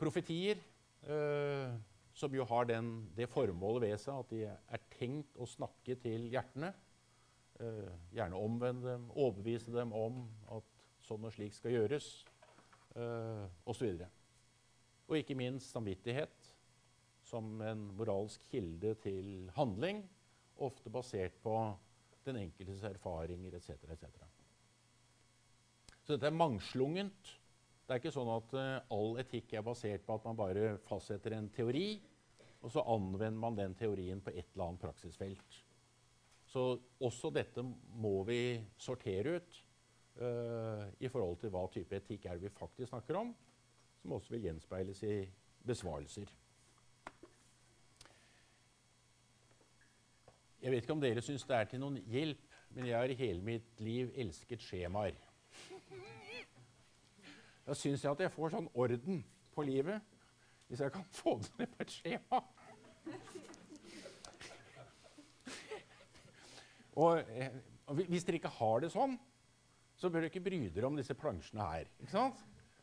[0.00, 0.60] Profetier,
[1.04, 1.74] eh,
[2.12, 6.28] som jo har den, det formålet ved seg at de er tenkt å snakke til
[6.32, 6.72] hjertene.
[7.62, 10.66] Eh, gjerne omvende dem, overbevise dem om at
[11.06, 12.08] sånn og slik skal gjøres,
[12.98, 13.86] eh, osv.
[14.02, 14.08] Og,
[15.06, 16.50] og ikke minst samvittighet
[17.22, 20.02] som en moralsk kilde til handling,
[20.62, 21.54] ofte basert på
[22.26, 23.78] den enkeltes erfaringer etc.
[23.94, 24.10] etc.
[26.02, 27.34] Så dette er mangslungent.
[27.86, 31.36] Det er ikke sånn at uh, all etikk er basert på at man bare fastsetter
[31.38, 32.00] en teori,
[32.62, 35.62] og så anvender man den teorien på et eller annet praksisfelt.
[36.52, 36.62] Så
[37.00, 39.54] også dette må vi sortere ut
[40.20, 43.32] uh, i forhold til hva type etikk er det vi faktisk snakker om,
[44.02, 45.16] som også vil gjenspeiles i
[45.64, 46.28] besvarelser.
[50.62, 52.42] Jeg vet ikke om dere syns det er til noen hjelp,
[52.76, 55.16] men jeg har i hele mitt liv elsket skjemaer.
[57.66, 59.22] Da syns jeg at jeg får sånn orden
[59.54, 60.02] på livet
[60.68, 62.38] hvis jeg kan få det ned på et skjema.
[67.00, 67.54] Og eh,
[68.08, 69.16] hvis dere ikke har det sånn,
[69.96, 71.90] så bør dere ikke bry dere om disse plansjene her.
[72.02, 72.40] ikke sant?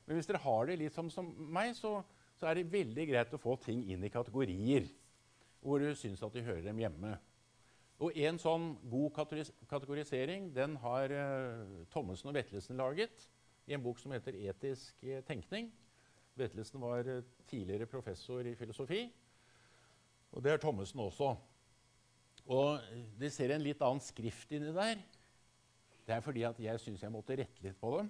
[0.07, 1.99] Men hvis dere har det litt som, som meg, så,
[2.39, 4.87] så, er det veldig greit å få ting inn i kategorier
[5.59, 7.17] hvor du syns at de hører dem hjemme.
[7.99, 9.11] Og en sånn god
[9.67, 13.27] kategorisering den har uh, Thommessen og Vetlesen laget
[13.67, 15.67] i en bok som heter 'Etisk eh, tenkning'.
[16.39, 17.19] Vetlesen var uh,
[17.51, 19.03] tidligere professor i filosofi,
[20.31, 21.35] og det er Thommessen også.
[22.49, 22.81] Og
[23.19, 25.01] Det ser en litt annen skrift inni der.
[26.07, 28.09] Det er fordi at jeg syns jeg måtte rette litt på dem.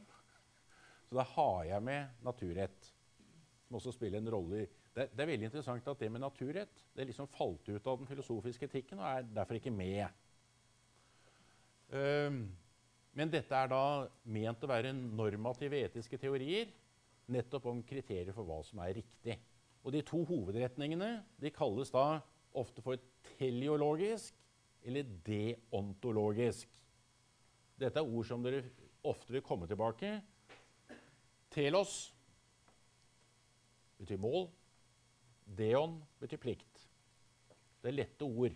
[1.10, 2.92] Så da har jeg med naturrett,
[3.68, 4.68] som også spiller en rolle
[5.00, 8.10] det, det, er veldig interessant at det med naturrett det liksom falt ut av den
[8.10, 10.10] filosofiske etikken og er derfor ikke med.
[11.94, 12.42] Um,
[13.16, 13.84] men dette er da
[14.30, 16.72] ment å være normative etiske teorier
[17.30, 19.38] nettopp om kriterier for hva som er riktig.
[19.86, 22.20] Og De to hovedretningene de kalles da
[22.58, 23.00] ofte for
[23.38, 24.36] teleologisk
[24.86, 26.70] eller deontologisk.
[27.80, 28.64] Dette er ord som dere
[29.08, 30.18] ofte vil komme tilbake.
[31.54, 32.14] Telos
[34.00, 34.50] betyr mål.
[35.60, 36.88] Deon betyr plikt.
[37.82, 38.56] Det er lette ord.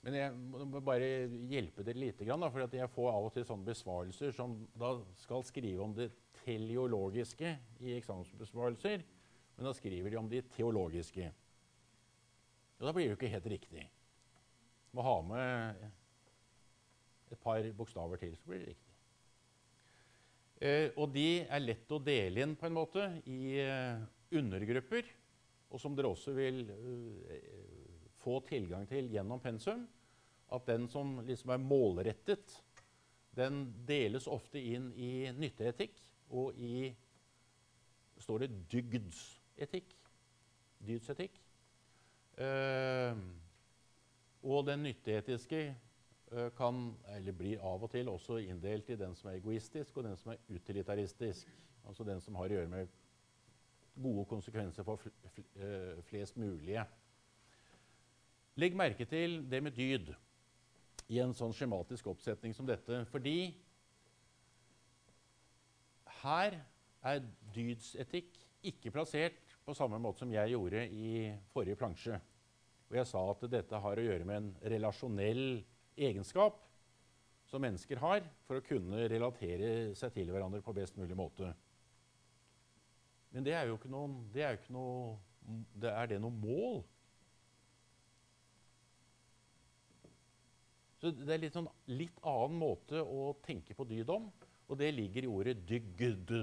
[0.00, 1.08] Men jeg må bare
[1.50, 5.82] hjelpe dere litt, for jeg får av og til sånne besvarelser som da skal skrive
[5.84, 6.08] om det
[6.40, 7.50] teleologiske
[7.84, 9.04] i eksamensbesvarelser,
[9.56, 11.28] men da skriver de om de teologiske.
[12.80, 13.86] Og da blir det jo ikke helt riktig.
[14.96, 15.82] Må ha med
[17.30, 18.94] et par bokstaver til, så blir det riktig.
[20.60, 24.00] Eh, og de er lett å dele inn på en måte i eh,
[24.36, 25.06] undergrupper
[25.70, 27.44] og som dere også vil eh,
[28.20, 29.86] få tilgang til gjennom pensum,
[30.50, 32.56] at den som liksom er målrettet,
[33.38, 36.00] den deles ofte inn i nytteetikk
[36.34, 36.90] og i
[38.20, 39.94] står det dygdsetikk.
[40.84, 41.38] Dydsetikk.
[42.40, 43.18] Uh,
[44.42, 45.60] og den nytteetiske
[46.32, 50.08] uh, kan, eller blir av og til også inndelt i den som er egoistisk, og
[50.08, 51.50] den som er utilitaristisk.
[51.88, 52.88] Altså den som har å gjøre med
[54.00, 56.84] gode konsekvenser for eh, flest mulige.
[58.60, 60.12] Legg merke til det med dyd
[61.10, 63.02] i en sånn skjematisk oppsetning som dette.
[63.10, 63.52] Fordi
[66.20, 66.60] her
[67.02, 67.22] er
[67.54, 68.36] dydsetikk
[68.70, 72.20] ikke plassert på samme måte som jeg gjorde i forrige plansje.
[72.90, 75.62] Og jeg sa at dette har å gjøre med en relasjonell
[75.94, 76.58] egenskap
[77.50, 81.52] som mennesker har for å kunne relatere seg til hverandre på best mulig måte.
[83.30, 85.18] Men det er jo ikke noen det Er, ikke noe,
[85.74, 86.80] det, er det noe mål?
[91.00, 94.26] Så Det er litt, sånn, litt annen måte å tenke på dyd om,
[94.68, 96.34] og det ligger i ordet 'dygd'.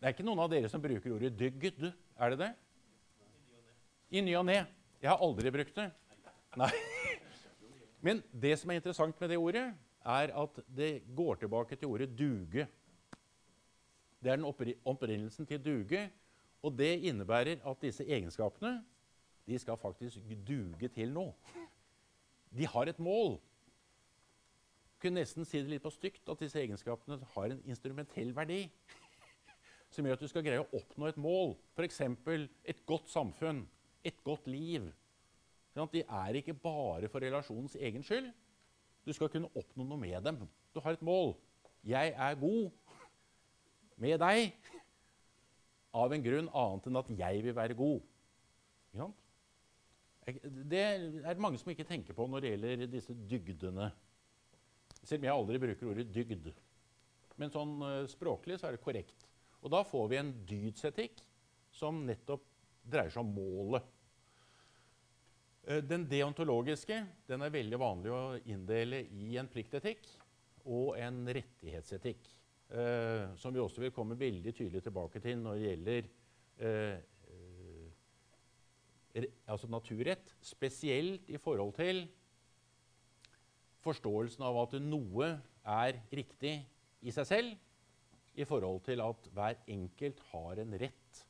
[0.00, 1.90] Det er ikke noen av dere som bruker ordet 'dygd'.
[2.20, 2.50] Er det det?
[4.10, 4.58] I ny og ne.
[5.00, 5.86] Jeg har aldri brukt det.
[6.60, 6.68] Nei.
[8.04, 9.70] Men det som er interessant med det ordet,
[10.04, 12.66] er at det går tilbake til ordet 'duge'.
[14.20, 14.44] Det er den
[14.84, 16.10] opprinnelsen til 'duge',
[16.62, 18.84] og det innebærer at disse egenskapene
[19.46, 21.32] de skal faktisk duge til noe.
[22.56, 23.40] De har et mål.
[24.92, 28.70] Jeg kunne nesten si det litt på stygt at disse egenskapene har en instrumentell verdi.
[29.90, 32.00] Som gjør at du skal greie å oppnå et mål, f.eks.
[32.70, 33.64] et godt samfunn,
[34.06, 34.86] et godt liv.
[35.74, 38.30] De er ikke bare for relasjonens egen skyld,
[39.06, 40.42] du skal kunne oppnå noe med dem.
[40.74, 41.34] Du har et mål.
[41.86, 42.70] Jeg er god
[44.00, 44.52] med deg
[45.96, 48.04] av en grunn annet enn at jeg vil være god.
[50.70, 53.88] Det er mange som ikke tenker på når det gjelder disse dygdene.
[55.00, 56.50] Selv om jeg aldri bruker ordet dygd.
[57.40, 59.24] Men sånn uh, språklig så er det korrekt.
[59.60, 61.20] Og da får vi en dydsetikk
[61.74, 62.44] som nettopp
[62.90, 63.84] dreier seg om målet.
[65.68, 70.08] Eh, den deontologiske den er veldig vanlig å inndele i en pliktetikk
[70.64, 72.28] og en rettighetsetikk.
[72.70, 76.10] Eh, som vi også vil komme veldig tydelig tilbake til når det gjelder
[76.64, 76.98] eh,
[79.50, 80.34] altså naturrett.
[80.40, 82.04] Spesielt i forhold til
[83.84, 85.32] forståelsen av at noe
[85.66, 86.60] er riktig
[87.00, 87.58] i seg selv,
[88.40, 91.24] i forhold til at hver enkelt har en rett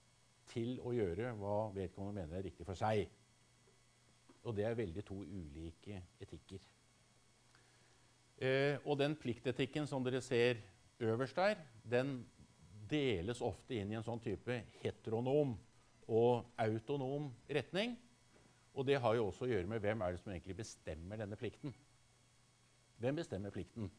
[0.50, 3.06] til å gjøre hva vedkommende mener er riktig for seg.
[4.46, 6.62] Og det er veldig to ulike etikker.
[8.40, 10.62] Eh, og den pliktetikken som dere ser
[11.00, 12.22] øverst der, den
[12.90, 15.52] deles ofte inn i en sånn type heteronom
[16.10, 17.94] og autonom retning.
[18.74, 21.38] Og det har jo også å gjøre med hvem er det som egentlig bestemmer denne
[21.38, 21.74] plikten.
[23.00, 23.90] Hvem bestemmer plikten?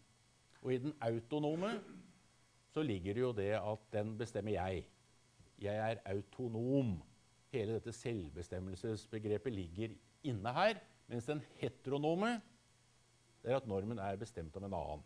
[0.62, 1.76] Og i den autonome
[2.72, 4.86] så ligger det jo det at den bestemmer jeg.
[5.62, 6.96] Jeg er autonom.
[7.52, 10.80] Hele dette selvbestemmelsesbegrepet ligger inne her.
[11.12, 12.38] Mens den heteronome
[13.42, 15.04] det er at normen er bestemt av en annen.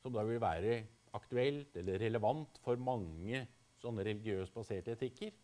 [0.00, 0.78] Som da vil være
[1.12, 3.42] aktuelt eller relevant for mange
[3.82, 5.34] sånne religiøst baserte etikker.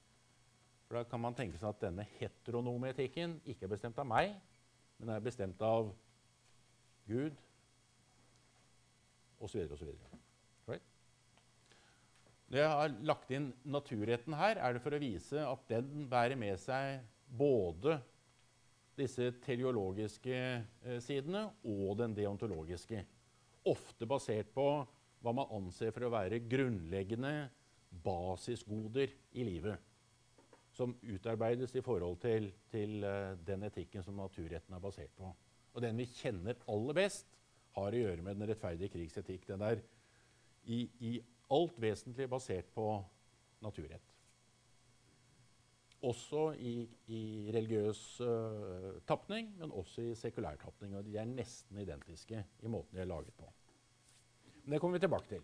[0.87, 4.37] For Da kan man tenke seg at denne heteronome etikken ikke er bestemt av meg,
[4.99, 5.91] men er bestemt av
[7.11, 7.35] Gud
[9.43, 9.63] osv.
[9.73, 9.93] osv.
[10.69, 10.85] Right?
[12.47, 16.39] Når jeg har lagt inn naturretten her, er det for å vise at den bærer
[16.39, 17.99] med seg både
[18.97, 23.03] disse teleologiske eh, sidene og den deontologiske.
[23.67, 24.67] Ofte basert på
[25.25, 27.35] hva man anser for å være grunnleggende
[28.05, 29.83] basisgoder i livet.
[30.77, 35.33] Som utarbeides i forhold til, til eh, den etikken som naturretten er basert på.
[35.75, 37.36] Og den vi kjenner aller best,
[37.77, 39.47] har å gjøre med den rettferdige krigsetikk.
[39.51, 39.83] Den er
[40.65, 41.13] i, i
[41.53, 42.89] alt vesentlig basert på
[43.65, 44.13] naturrett.
[46.07, 46.75] Også i,
[47.11, 47.23] i
[47.55, 50.97] religiøs uh, tapning, men også i sekulær tapning.
[50.99, 53.49] Og de er nesten identiske i måten de er laget på.
[54.65, 55.43] Men det kommer vi tilbake til.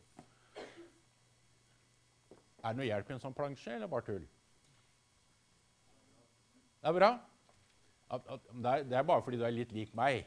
[2.62, 4.24] Er det noe hjelp i en sånn plansje, eller bare tull?
[6.82, 7.10] Det er bra.
[8.12, 10.26] Det er, bare fordi du er litt lik meg.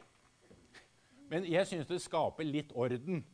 [1.32, 3.24] Men jeg syns det skaper litt orden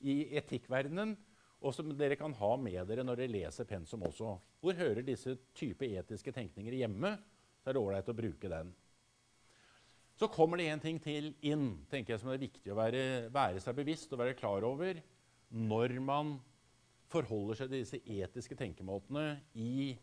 [0.00, 1.16] i etikkverdenen,
[1.60, 4.32] og som dere kan ha med dere når dere leser pensum også.
[4.64, 7.18] Hvor hører disse type etiske tenkninger hjemme?
[7.60, 8.70] Så er det ålreit å bruke den.
[10.16, 13.60] Så kommer det en ting til inn tenker jeg som er viktig å være, være
[13.60, 15.00] seg bevisst og være klar over
[15.50, 16.34] når man
[17.10, 19.94] forholder seg til disse etiske tenkemåtene i,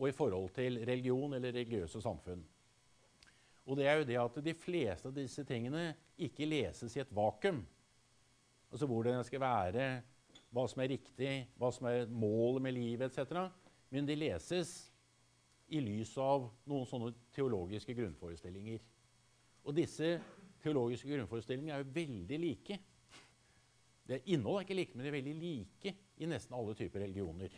[0.00, 2.40] og i forhold til religion eller religiøse samfunn.
[3.70, 7.12] Og det er jo det at de fleste av disse tingene ikke leses i et
[7.14, 7.60] vakuum.
[8.70, 9.84] Altså hvordan det skal være,
[10.50, 13.44] hva som er riktig, hva som er målet med livet etc.
[13.94, 14.72] Men de leses
[15.70, 18.82] i lys av noen sånne teologiske grunnforestillinger.
[19.62, 20.16] Og disse
[20.64, 22.78] teologiske grunnforestillingene er jo veldig like.
[24.10, 27.54] Det Innholdet er ikke like, men de er veldig like i nesten alle typer religioner.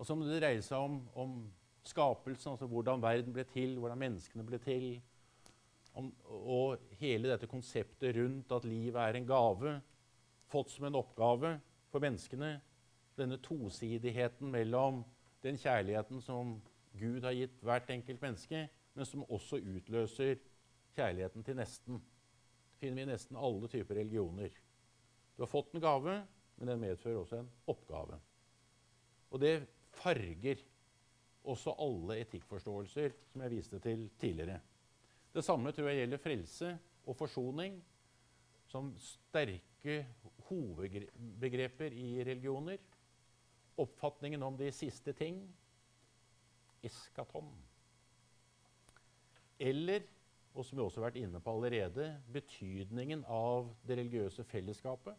[0.00, 1.36] Og som det dreier seg om, om
[1.88, 4.86] skapelsen, altså hvordan verden ble til, hvordan menneskene ble til.
[5.94, 9.74] Om, og hele dette konseptet rundt at livet er en gave,
[10.50, 11.56] fått som en oppgave
[11.92, 12.56] for menneskene.
[13.14, 15.04] Denne tosidigheten mellom
[15.44, 16.56] den kjærligheten som
[16.98, 20.38] Gud har gitt hvert enkelt menneske, men som også utløser
[20.94, 21.98] kjærligheten til nesten.
[21.98, 24.50] Det finner vi i nesten alle typer religioner.
[25.34, 26.20] Du har fått en gave,
[26.56, 28.18] men den medfører også en oppgave.
[29.30, 29.56] Og det
[29.94, 30.62] farger
[31.44, 34.60] også alle etikkforståelser som jeg viste til tidligere.
[35.34, 36.70] Det samme tror jeg gjelder frelse
[37.04, 37.76] og forsoning
[38.70, 39.98] som sterke
[40.48, 42.80] hovedbegreper i religioner.
[43.76, 45.42] Oppfatningen om de siste ting
[46.84, 47.50] eskaton.
[49.58, 50.06] Eller,
[50.54, 55.16] og som vi også har vært inne på allerede, betydningen av det religiøse fellesskapet.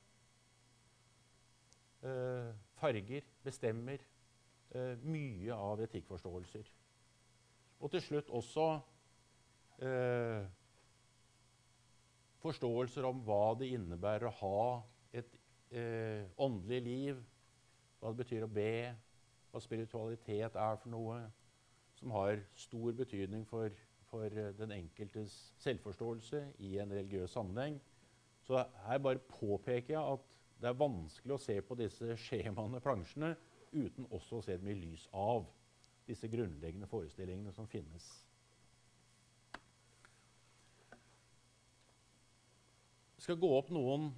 [2.06, 4.04] Eh, farger bestemmer
[5.06, 6.68] mye av etikkforståelser.
[7.80, 8.68] Og til slutt også
[9.84, 10.44] eh,
[12.44, 14.68] forståelser om hva det innebærer å ha
[15.16, 15.40] et
[15.72, 17.24] eh, åndelig liv,
[18.00, 18.94] hva det betyr å be,
[19.52, 21.20] hva spiritualitet er for noe,
[21.96, 23.72] som har stor betydning for
[24.16, 27.80] for eh, den enkeltes selvforståelse i en religiøs sammenheng.
[28.46, 33.34] Så her bare påpeker jeg at det er vanskelig å se på disse skjemaene, plansjene,
[33.76, 35.46] uten også å se dem i lys av
[36.06, 38.06] disse grunnleggende forestillingene som finnes.
[43.16, 44.12] Jeg skal gå opp noen,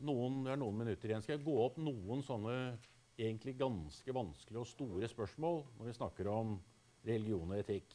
[0.00, 2.56] noen, det er noen minutter igjen, skal jeg gå opp noen sånne
[3.16, 6.56] egentlig ganske vanskelige og store spørsmål når vi snakker om
[7.06, 7.92] religion og etikk.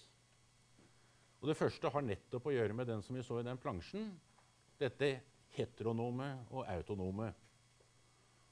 [1.42, 4.12] Og Det første har nettopp å gjøre med den som vi så i den plansjen.
[4.78, 5.16] Dette
[5.56, 7.32] heteronome og autonome.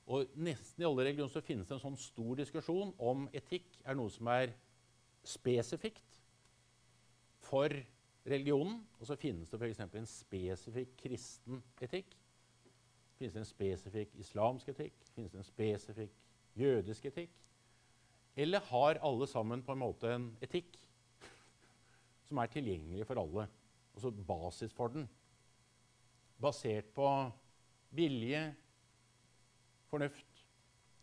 [0.10, 3.97] Og Nesten i alle religioner så finnes det en sånn stor diskusjon om etikk er
[3.97, 4.55] noe som er
[5.28, 6.18] spesifikt
[7.45, 7.74] for
[8.26, 8.80] religionen.
[8.97, 9.84] Og så finnes det f.eks.
[9.86, 12.16] en spesifikk kristen etikk.
[13.20, 14.97] Finnes det en spesifikk islamsk etikk?
[15.14, 16.18] Finnes det en spesifikk
[16.57, 17.36] jødisk etikk?
[18.39, 20.78] Eller har alle sammen på en måte en etikk
[22.30, 23.45] som er tilgjengelig for alle.
[23.93, 25.05] Altså basis for den.
[26.39, 27.05] Basert på
[27.93, 28.41] vilje,
[29.90, 30.46] fornuft,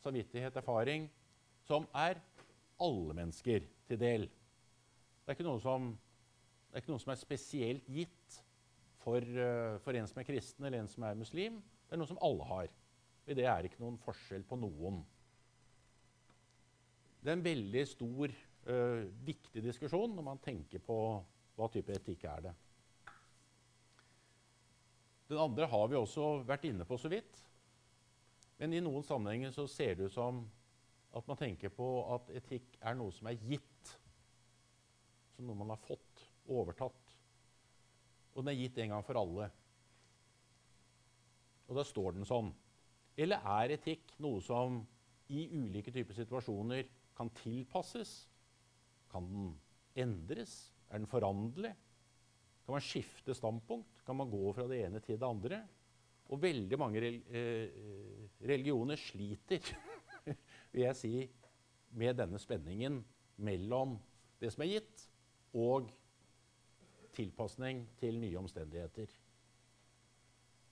[0.02, 1.08] samvittighet, erfaring,
[1.66, 2.20] som er
[2.82, 4.26] alle mennesker til del.
[4.26, 5.90] Det er ikke noe som,
[6.72, 8.40] er, noe som er spesielt gitt
[9.02, 11.60] for, uh, for, en som er kristen eller en som er muslim.
[11.86, 12.70] Det er noe som alle har.
[13.26, 15.00] I det er ikke noen forskjell på noen.
[17.18, 18.36] Det er en veldig stor,
[18.70, 21.00] uh, viktig diskusjon når man tenker på
[21.56, 22.54] hva type etikk er det.
[25.26, 27.40] Den andre har vi også vært inne på så vidt.
[28.56, 30.44] Men i noen sammenhenger så ser det ut som
[31.16, 33.92] at man tenker på at etikk er noe som er gitt.
[35.36, 37.14] Som noe man har fått, overtatt.
[38.34, 39.48] Og den er gitt en gang for alle.
[41.66, 42.52] Og da står den sånn.
[43.16, 44.82] Eller er etikk noe som
[45.32, 46.84] i ulike typer situasjoner
[47.16, 48.12] kan tilpasses?
[49.10, 49.50] Kan den
[49.96, 50.56] endres?
[50.90, 51.72] Er den foranderlig?
[52.66, 54.04] Kan man skifte standpunkt?
[54.06, 55.62] Kan man gå fra det ene til det andre?
[56.26, 57.76] Og veldig mange eh,
[58.42, 59.68] religioner sliter,
[60.72, 61.12] vil jeg si,
[61.96, 62.98] med denne spenningen
[63.46, 63.94] mellom
[64.40, 65.06] det som er gitt,
[65.56, 65.88] og
[67.16, 69.12] tilpasning til nye omstendigheter.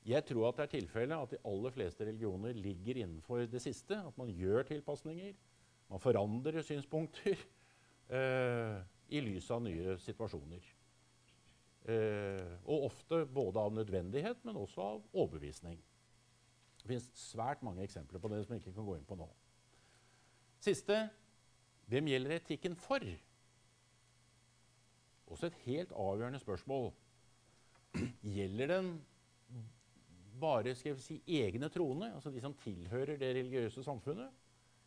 [0.05, 3.97] Jeg tror at det er tilfellet at de aller fleste religioner ligger innenfor det siste.
[3.97, 5.33] At man gjør tilpasninger.
[5.89, 7.39] Man forandrer synspunkter
[8.19, 10.74] eh, i lys av nye situasjoner.
[11.85, 15.77] Eh, og ofte både av nødvendighet, men også av overbevisning.
[16.81, 19.29] Det finnes svært mange eksempler på det som jeg ikke kan gå inn på nå.
[20.65, 20.97] Siste
[21.93, 23.05] hvem gjelder etikken for?
[25.29, 26.89] Også et helt avgjørende spørsmål.
[28.25, 28.95] Gjelder den
[30.41, 34.33] bare skal vi si, egne troende, altså de som tilhører det religiøse samfunnet?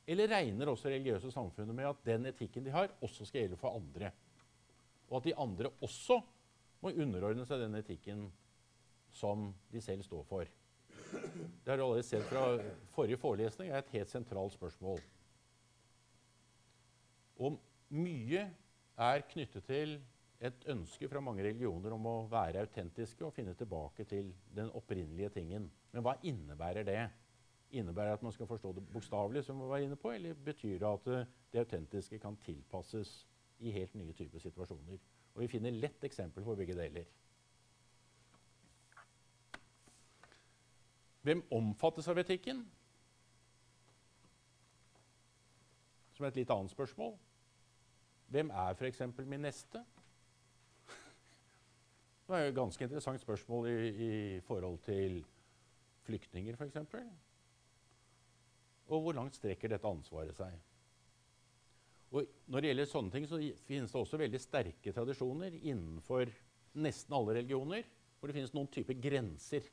[0.08, 3.78] Eller regner også religiøse samfunnet med at den etikken de har, også skal gjelde for
[3.78, 4.12] andre?
[5.10, 6.20] Og at de andre også
[6.82, 8.28] må underordne seg den etikken
[9.14, 10.50] som de selv står for?
[11.08, 12.58] Det har du allerede sett fra
[12.96, 15.02] forrige forelesning er et helt sentralt spørsmål.
[17.44, 17.58] Og
[17.94, 18.48] mye
[18.98, 19.98] er knyttet til
[20.48, 25.32] et ønske fra mange religioner om å være autentiske og finne tilbake til den opprinnelige
[25.40, 25.70] tingen.
[25.94, 27.00] Men hva innebærer det?
[27.78, 30.78] Innebærer det at man skal forstå det bokstavelig, som vi var inne på, eller betyr
[30.82, 31.08] det at
[31.54, 33.20] det autentiske kan tilpasses
[33.60, 35.02] i helt nye typer situasjoner?
[35.38, 37.04] Og Vi finner lett eksempel på begge deler.
[41.22, 42.64] Hvem omfattes av etikken?
[46.18, 47.14] Som et litt annet spørsmål.
[48.34, 49.04] Hvem er f.eks.
[49.20, 49.84] min neste?
[52.26, 53.76] Det er jo et ganske interessant spørsmål i,
[54.08, 55.20] i forhold til
[56.08, 56.82] flyktninger, f.eks.
[58.88, 60.58] Og hvor langt strekker dette ansvaret seg?
[62.16, 66.32] Og når det gjelder sånne ting, så finnes det også veldig sterke tradisjoner innenfor
[66.78, 67.88] nesten alle religioner
[68.18, 69.66] hvor det finnes noen typer grenser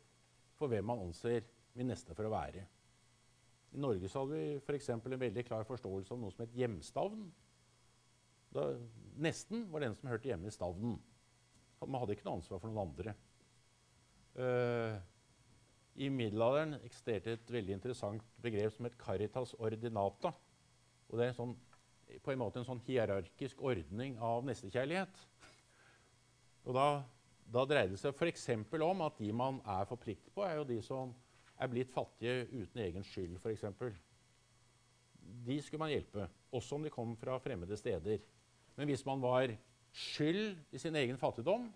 [0.59, 2.65] for hvem man anser min neste for å være.
[3.75, 4.91] I Norge så hadde vi f.eks.
[4.95, 7.25] en veldig klar forståelse av noe som het hjemstavn.
[8.55, 8.69] Da,
[9.19, 11.01] nesten var den som hørte hjemme i stavnen.
[11.85, 13.17] Man hadde ikke noe ansvar for noen andre.
[14.39, 14.95] Uh,
[15.99, 20.33] I middelalderen eksisterte et veldig interessant begrep som het caritas ordinata.
[21.11, 21.57] Og det er en sånn,
[22.23, 25.21] på en måte en sånn hierarkisk ordning av nestekjærlighet.
[26.65, 26.87] Og da,
[27.53, 28.49] da dreide det seg f.eks.
[28.81, 31.13] om at de man er forpliktet på, er jo de som
[31.61, 33.67] er blitt fattige uten egen skyld, f.eks.
[35.45, 38.21] De skulle man hjelpe, også om de kom fra fremmede steder.
[38.77, 39.53] Men hvis man var
[39.95, 41.69] skyld i sin egen fattigdom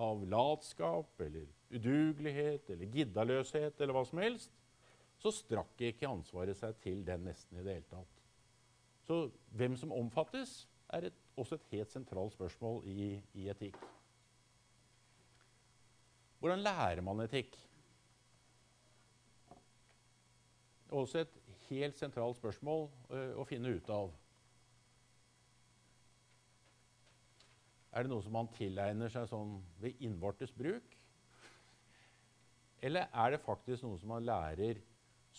[0.00, 4.52] av latskap eller udugelighet eller giddaløshet eller hva som helst,
[5.20, 8.19] så strakk ikke ansvaret seg til den nesten i det hele tatt.
[9.06, 13.78] Så hvem som omfattes, er et, også et helt sentralt spørsmål i, i etikk.
[16.40, 17.56] Hvordan lærer man etikk?
[20.90, 21.36] Også et
[21.68, 24.10] helt sentralt spørsmål ø, å finne ut av.
[27.92, 30.96] Er det noe som man tilegner seg sånn ved innvortes bruk?
[32.82, 34.80] Eller er det faktisk noe som man lærer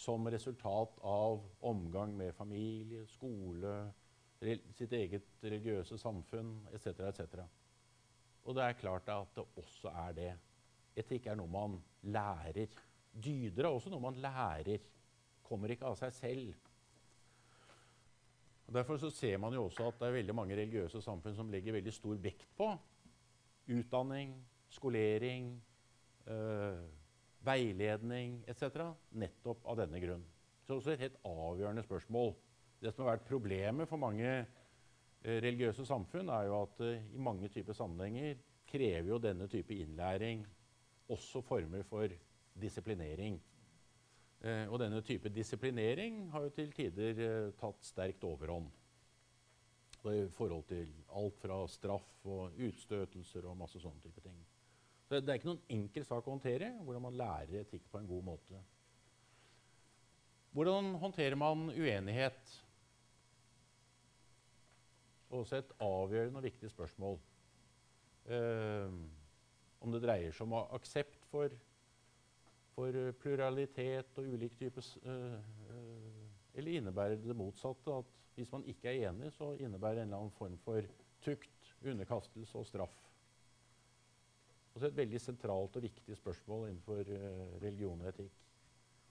[0.01, 3.73] som resultat av omgang med familie, skole,
[4.73, 6.87] sitt eget religiøse samfunn etc.
[7.11, 7.43] etc.
[8.47, 10.31] Og det er klart at det også er det.
[10.97, 12.73] Etikk er noe man lærer.
[13.13, 14.81] Dyder er også noe man lærer.
[15.45, 16.55] Kommer ikke av seg selv.
[18.65, 21.75] Og Derfor ser man jo også at det er veldig mange religiøse samfunn som legger
[21.75, 22.71] veldig stor vekt på
[23.71, 24.33] utdanning,
[24.71, 25.53] skolering,
[26.25, 26.81] øh,
[27.45, 28.93] veiledning etc.
[29.17, 30.23] nettopp av denne grunn.
[30.65, 32.33] Så også et helt avgjørende spørsmål.
[32.81, 37.21] Det som har vært problemet for mange eh, religiøse samfunn, er jo at eh, i
[37.21, 40.45] mange typer sammenhenger krever jo denne type innlæring
[41.11, 42.13] også former for
[42.61, 43.41] disiplinering.
[44.41, 48.69] Eh, og denne type disiplinering har jo til tider tatt sterkt overhånd.
[50.01, 54.39] I forhold til alt fra straff og utstøtelser og masse sånne type ting.
[55.11, 58.05] Så Det er ikke noen enkel sak å håndtere hvordan man lærer etikk på en
[58.07, 58.61] god måte.
[60.55, 62.53] Hvordan håndterer man uenighet?
[65.35, 67.19] Også et avgjørende og viktig spørsmål.
[68.31, 68.95] Eh,
[69.83, 71.59] om det dreier seg om aksept for,
[72.71, 75.39] for pluralitet og ulike typer eh,
[75.75, 77.99] eh, Eller innebærer det motsatte?
[77.99, 80.87] At hvis man ikke er enig, så innebærer det en eller annen form for
[81.19, 83.10] tukt, underkastelse og straff.
[84.71, 88.37] Også et veldig sentralt og viktig spørsmål innenfor uh, religion og etikk.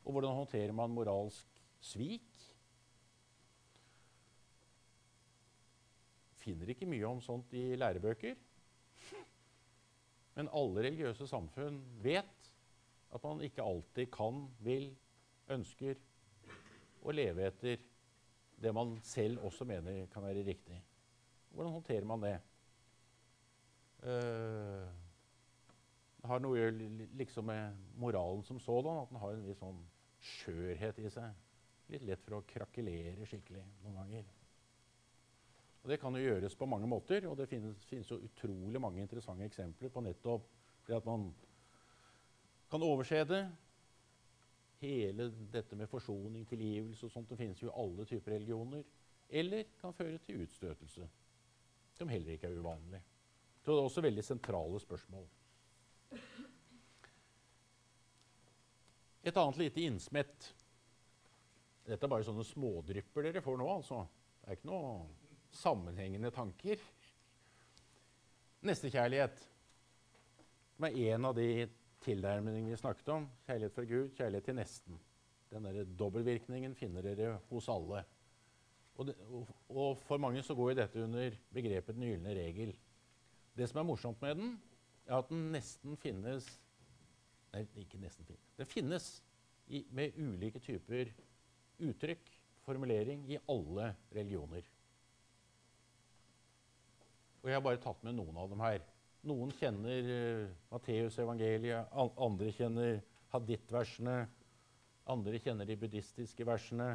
[0.05, 2.39] Og hvordan håndterer man moralsk svik?
[6.41, 8.39] Finner ikke mye om sånt i lærebøker.
[10.39, 12.51] Men alle religiøse samfunn vet
[13.11, 14.89] at man ikke alltid kan, vil,
[15.51, 15.99] ønsker
[17.03, 17.83] å leve etter
[18.61, 20.79] det man selv også mener kan være riktig.
[21.51, 22.37] Hvordan håndterer man det?
[24.01, 24.87] Uh,
[26.21, 29.05] det har noe å gjøre liksom med moralen som sådan.
[29.05, 29.81] At den har en viss sånn
[30.21, 31.47] skjørhet i seg.
[31.91, 34.29] Litt lett for å krakelere skikkelig noen ganger.
[35.81, 39.01] Og Det kan jo gjøres på mange måter, og det finnes, finnes jo utrolig mange
[39.01, 40.45] interessante eksempler på nettopp
[40.87, 41.31] det at man
[42.71, 43.41] kan overse det.
[44.81, 48.85] Hele dette med forsoning, tilgivelse og sånt, det finnes jo i alle typer religioner.
[49.29, 51.09] Eller kan føre til utstøtelse,
[51.97, 53.01] som heller ikke er uvanlig.
[53.61, 55.29] Så det er også veldig sentrale spørsmål.
[59.23, 60.55] Et annet lite innsmett.
[61.87, 63.69] Dette er bare sånne smådrypper dere får nå.
[63.69, 64.05] altså.
[64.41, 64.95] Det er ikke noe
[65.55, 66.81] sammenhengende tanker.
[68.67, 69.43] Nestekjærlighet,
[70.77, 71.67] som er en av de
[72.05, 73.29] tilnærmingene vi snakket om.
[73.47, 75.01] Kjærlighet fra Gud, kjærlighet til nesten.
[75.51, 78.05] Den der dobbeltvirkningen finner dere hos alle.
[79.01, 82.77] Og, det, og, og, for mange så går jo dette under begrepet 'den gylne regel'.
[83.57, 84.51] Det som er morsomt med den,
[85.11, 86.49] er at den nesten finnes
[87.51, 88.51] Nei, ikke nesten finnes.
[88.55, 89.07] Det finnes
[89.75, 91.09] i, med ulike typer
[91.83, 92.29] uttrykk,
[92.63, 94.69] formulering, i alle religioner.
[97.41, 98.85] Og jeg har bare tatt med noen av dem her.
[99.27, 103.01] Noen kjenner uh, Matteusevangeliet, andre kjenner
[103.35, 104.17] hadith-versene,
[105.11, 106.93] andre kjenner de buddhistiske versene.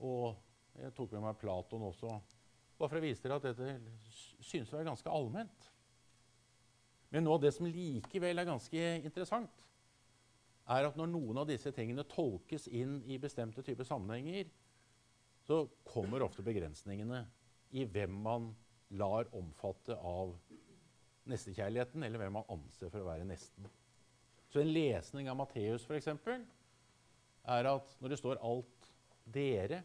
[0.00, 0.32] Og
[0.80, 2.16] jeg tok med meg Platon også,
[2.78, 4.08] bare for å vise dere at dette
[4.42, 5.73] synes å være ganske allment.
[7.14, 9.60] Men noe av det som likevel er ganske interessant,
[10.74, 14.48] er at når noen av disse tingene tolkes inn i bestemte typer sammenhenger,
[15.46, 17.20] så kommer ofte begrensningene
[17.78, 18.50] i hvem man
[18.98, 20.34] lar omfatte av
[21.30, 23.70] nestekjærligheten, eller hvem man anser for å være nesten.
[24.50, 26.10] Så en lesning av Matteus f.eks.
[26.10, 28.92] er at når det står 'alt
[29.24, 29.84] dere',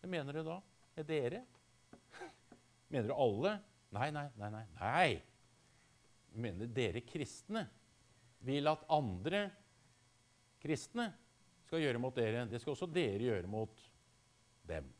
[0.00, 0.60] hva mener du da?
[0.96, 1.44] Er dere?
[2.92, 3.58] Mener du alle?
[3.92, 4.50] Nei, nei, nei.
[4.50, 4.66] nei.
[4.80, 5.35] nei.
[6.36, 7.64] Mener dere kristne
[8.44, 9.46] vil at andre
[10.62, 11.08] kristne
[11.66, 12.44] skal gjøre mot dere.
[12.50, 13.80] Det skal også dere gjøre mot
[14.68, 14.90] dem.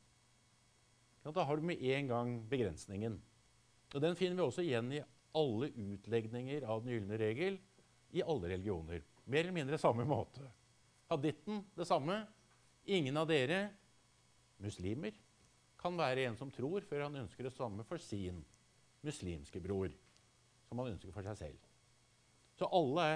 [1.26, 3.18] Da har du med en gang begrensningen.
[3.94, 5.02] Og Den finner vi også igjen i
[5.36, 7.58] alle utlegninger av den gylne regel
[8.14, 9.02] i alle religioner.
[9.26, 10.44] Mer eller mindre samme måte.
[11.10, 12.22] Haditten det samme.
[12.86, 13.66] Ingen av dere
[14.62, 15.14] muslimer
[15.80, 18.38] kan være en som tror før han ønsker det samme for sin
[19.06, 19.90] muslimske bror,
[20.68, 21.72] som man ønsker for seg selv.
[22.56, 23.06] Så alle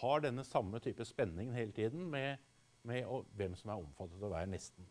[0.00, 2.36] har denne samme type spenningen hele tiden med,
[2.82, 4.88] med å, hvem som er omfattet av være nesten.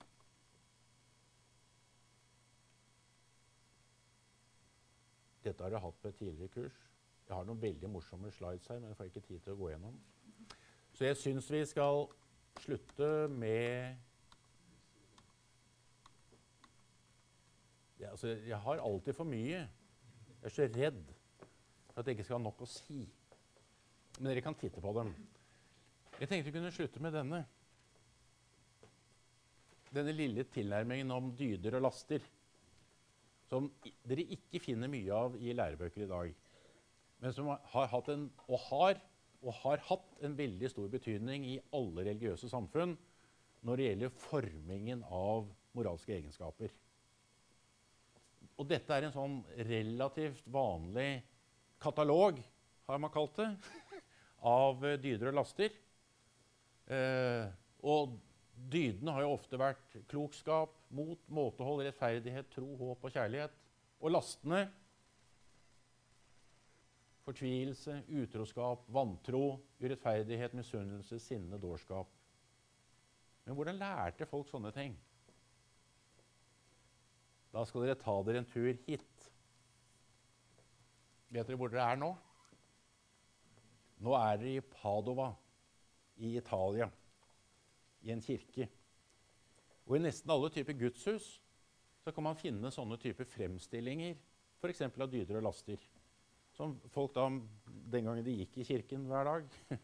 [5.46, 6.78] Dette har jeg hatt på et tidligere kurs.
[7.28, 9.70] Jeg har noen veldig morsomme slides her, men jeg får ikke tid til å gå
[9.74, 9.98] gjennom.
[10.96, 12.06] Så jeg syns vi skal
[12.62, 13.98] slutte med
[18.00, 19.66] ja, altså, Jeg har alltid for mye.
[20.42, 21.15] Jeg er så redd
[21.96, 23.02] at jeg ikke skal ha nok å si.
[24.20, 25.12] Men dere kan titte på dem.
[26.20, 27.42] Jeg tenkte vi kunne slutte med denne.
[29.96, 32.24] Denne lille tilnærmingen om dyder og laster
[33.50, 33.68] som
[34.08, 36.32] dere ikke finner mye av i lærebøker i dag,
[37.22, 38.98] men som har hatt en, og har,
[39.46, 42.96] og har hatt en veldig stor betydning i alle religiøse samfunn
[43.66, 46.74] når det gjelder formingen av moralske egenskaper.
[48.56, 51.24] Og dette er en sånn relativt vanlig
[51.82, 52.40] katalog,
[52.86, 53.50] har man kalt det,
[54.46, 55.74] av dyder og laster.
[56.86, 57.46] Eh,
[57.86, 58.16] og
[58.56, 63.56] Dydene har jo ofte vært klokskap, mot, måtehold, rettferdighet, tro, håp og kjærlighet.
[64.00, 64.62] Og lastene
[67.26, 72.10] fortvilelse, utroskap, vantro, urettferdighet, misunnelse, sinne, dårskap.
[73.46, 74.96] Men hvordan lærte folk sånne ting?
[77.54, 79.15] Da skal dere ta dere en tur hit.
[81.34, 82.12] Vet dere hvor dere er nå?
[84.06, 85.32] Nå er dere i Padova
[86.22, 86.88] i Italia,
[88.06, 88.68] i en kirke.
[89.86, 91.36] Og i nesten alle typer gudshus
[92.06, 94.18] så kan man finne sånne typer fremstillinger,
[94.62, 94.84] f.eks.
[94.86, 95.82] av dyder og laster.
[96.56, 97.26] Som folk da,
[97.66, 99.58] den gangen de gikk i kirken hver dag,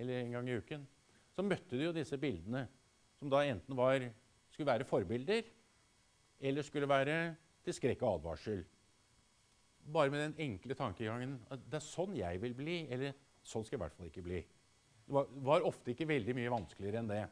[0.00, 0.84] eller en gang i uken,
[1.30, 2.66] så møtte de jo disse bildene,
[3.20, 4.02] som da enten var,
[4.50, 5.46] skulle være forbilder,
[6.40, 7.16] eller skulle være
[7.64, 8.64] til skrekk og advarsel.
[9.90, 13.76] Bare med den enkle tankegangen at det er sånn jeg vil bli, eller sånn skal
[13.76, 14.40] jeg i hvert fall ikke bli.
[15.06, 17.22] Det var, var ofte ikke veldig mye vanskeligere enn det.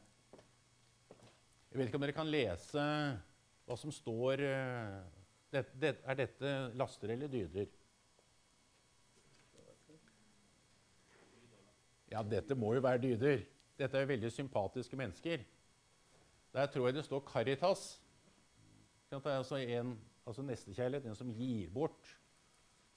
[1.68, 2.84] Jeg vet ikke om dere kan lese
[3.68, 4.96] hva som står eh,
[5.52, 7.68] det, det, Er dette laster eller dyder?
[12.08, 13.44] Ja, dette må jo være dyder.
[13.78, 15.44] Dette er jo veldig sympatiske mennesker.
[16.56, 18.00] Der tror jeg det står Caritas.
[19.10, 19.92] Det er altså, en,
[20.26, 22.16] altså nestekjærlighet, en som gir bort.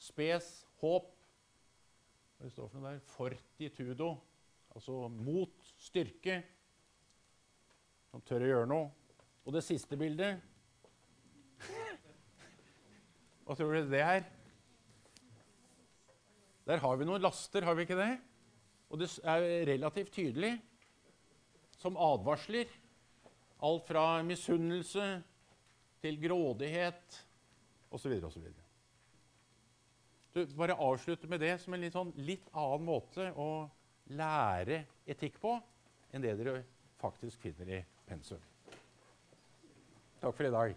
[0.02, 0.48] Spes,
[0.82, 1.12] håp.
[2.38, 3.04] Hva det står for noe der?
[3.12, 4.16] Fortitudo.
[4.74, 6.40] Altså mot, styrke.
[8.10, 8.90] Som tør å gjøre noe.
[9.46, 10.42] Og det siste bildet
[13.46, 14.26] Hva tror du det er?
[16.70, 18.12] Der har vi noen laster, har vi ikke det?
[18.94, 20.54] Og det er relativt tydelig
[21.82, 22.70] som advarsler.
[23.66, 25.08] Alt fra misunnelse
[26.02, 27.22] til grådighet
[27.94, 28.18] osv.
[28.30, 28.50] osv.
[30.34, 33.68] Du, bare avslutte med det som en litt, sånn, litt annen måte å
[34.16, 35.58] lære etikk på
[36.12, 36.62] enn det dere
[37.02, 38.40] faktisk finner i pensum.
[40.22, 40.76] Takk for i dag.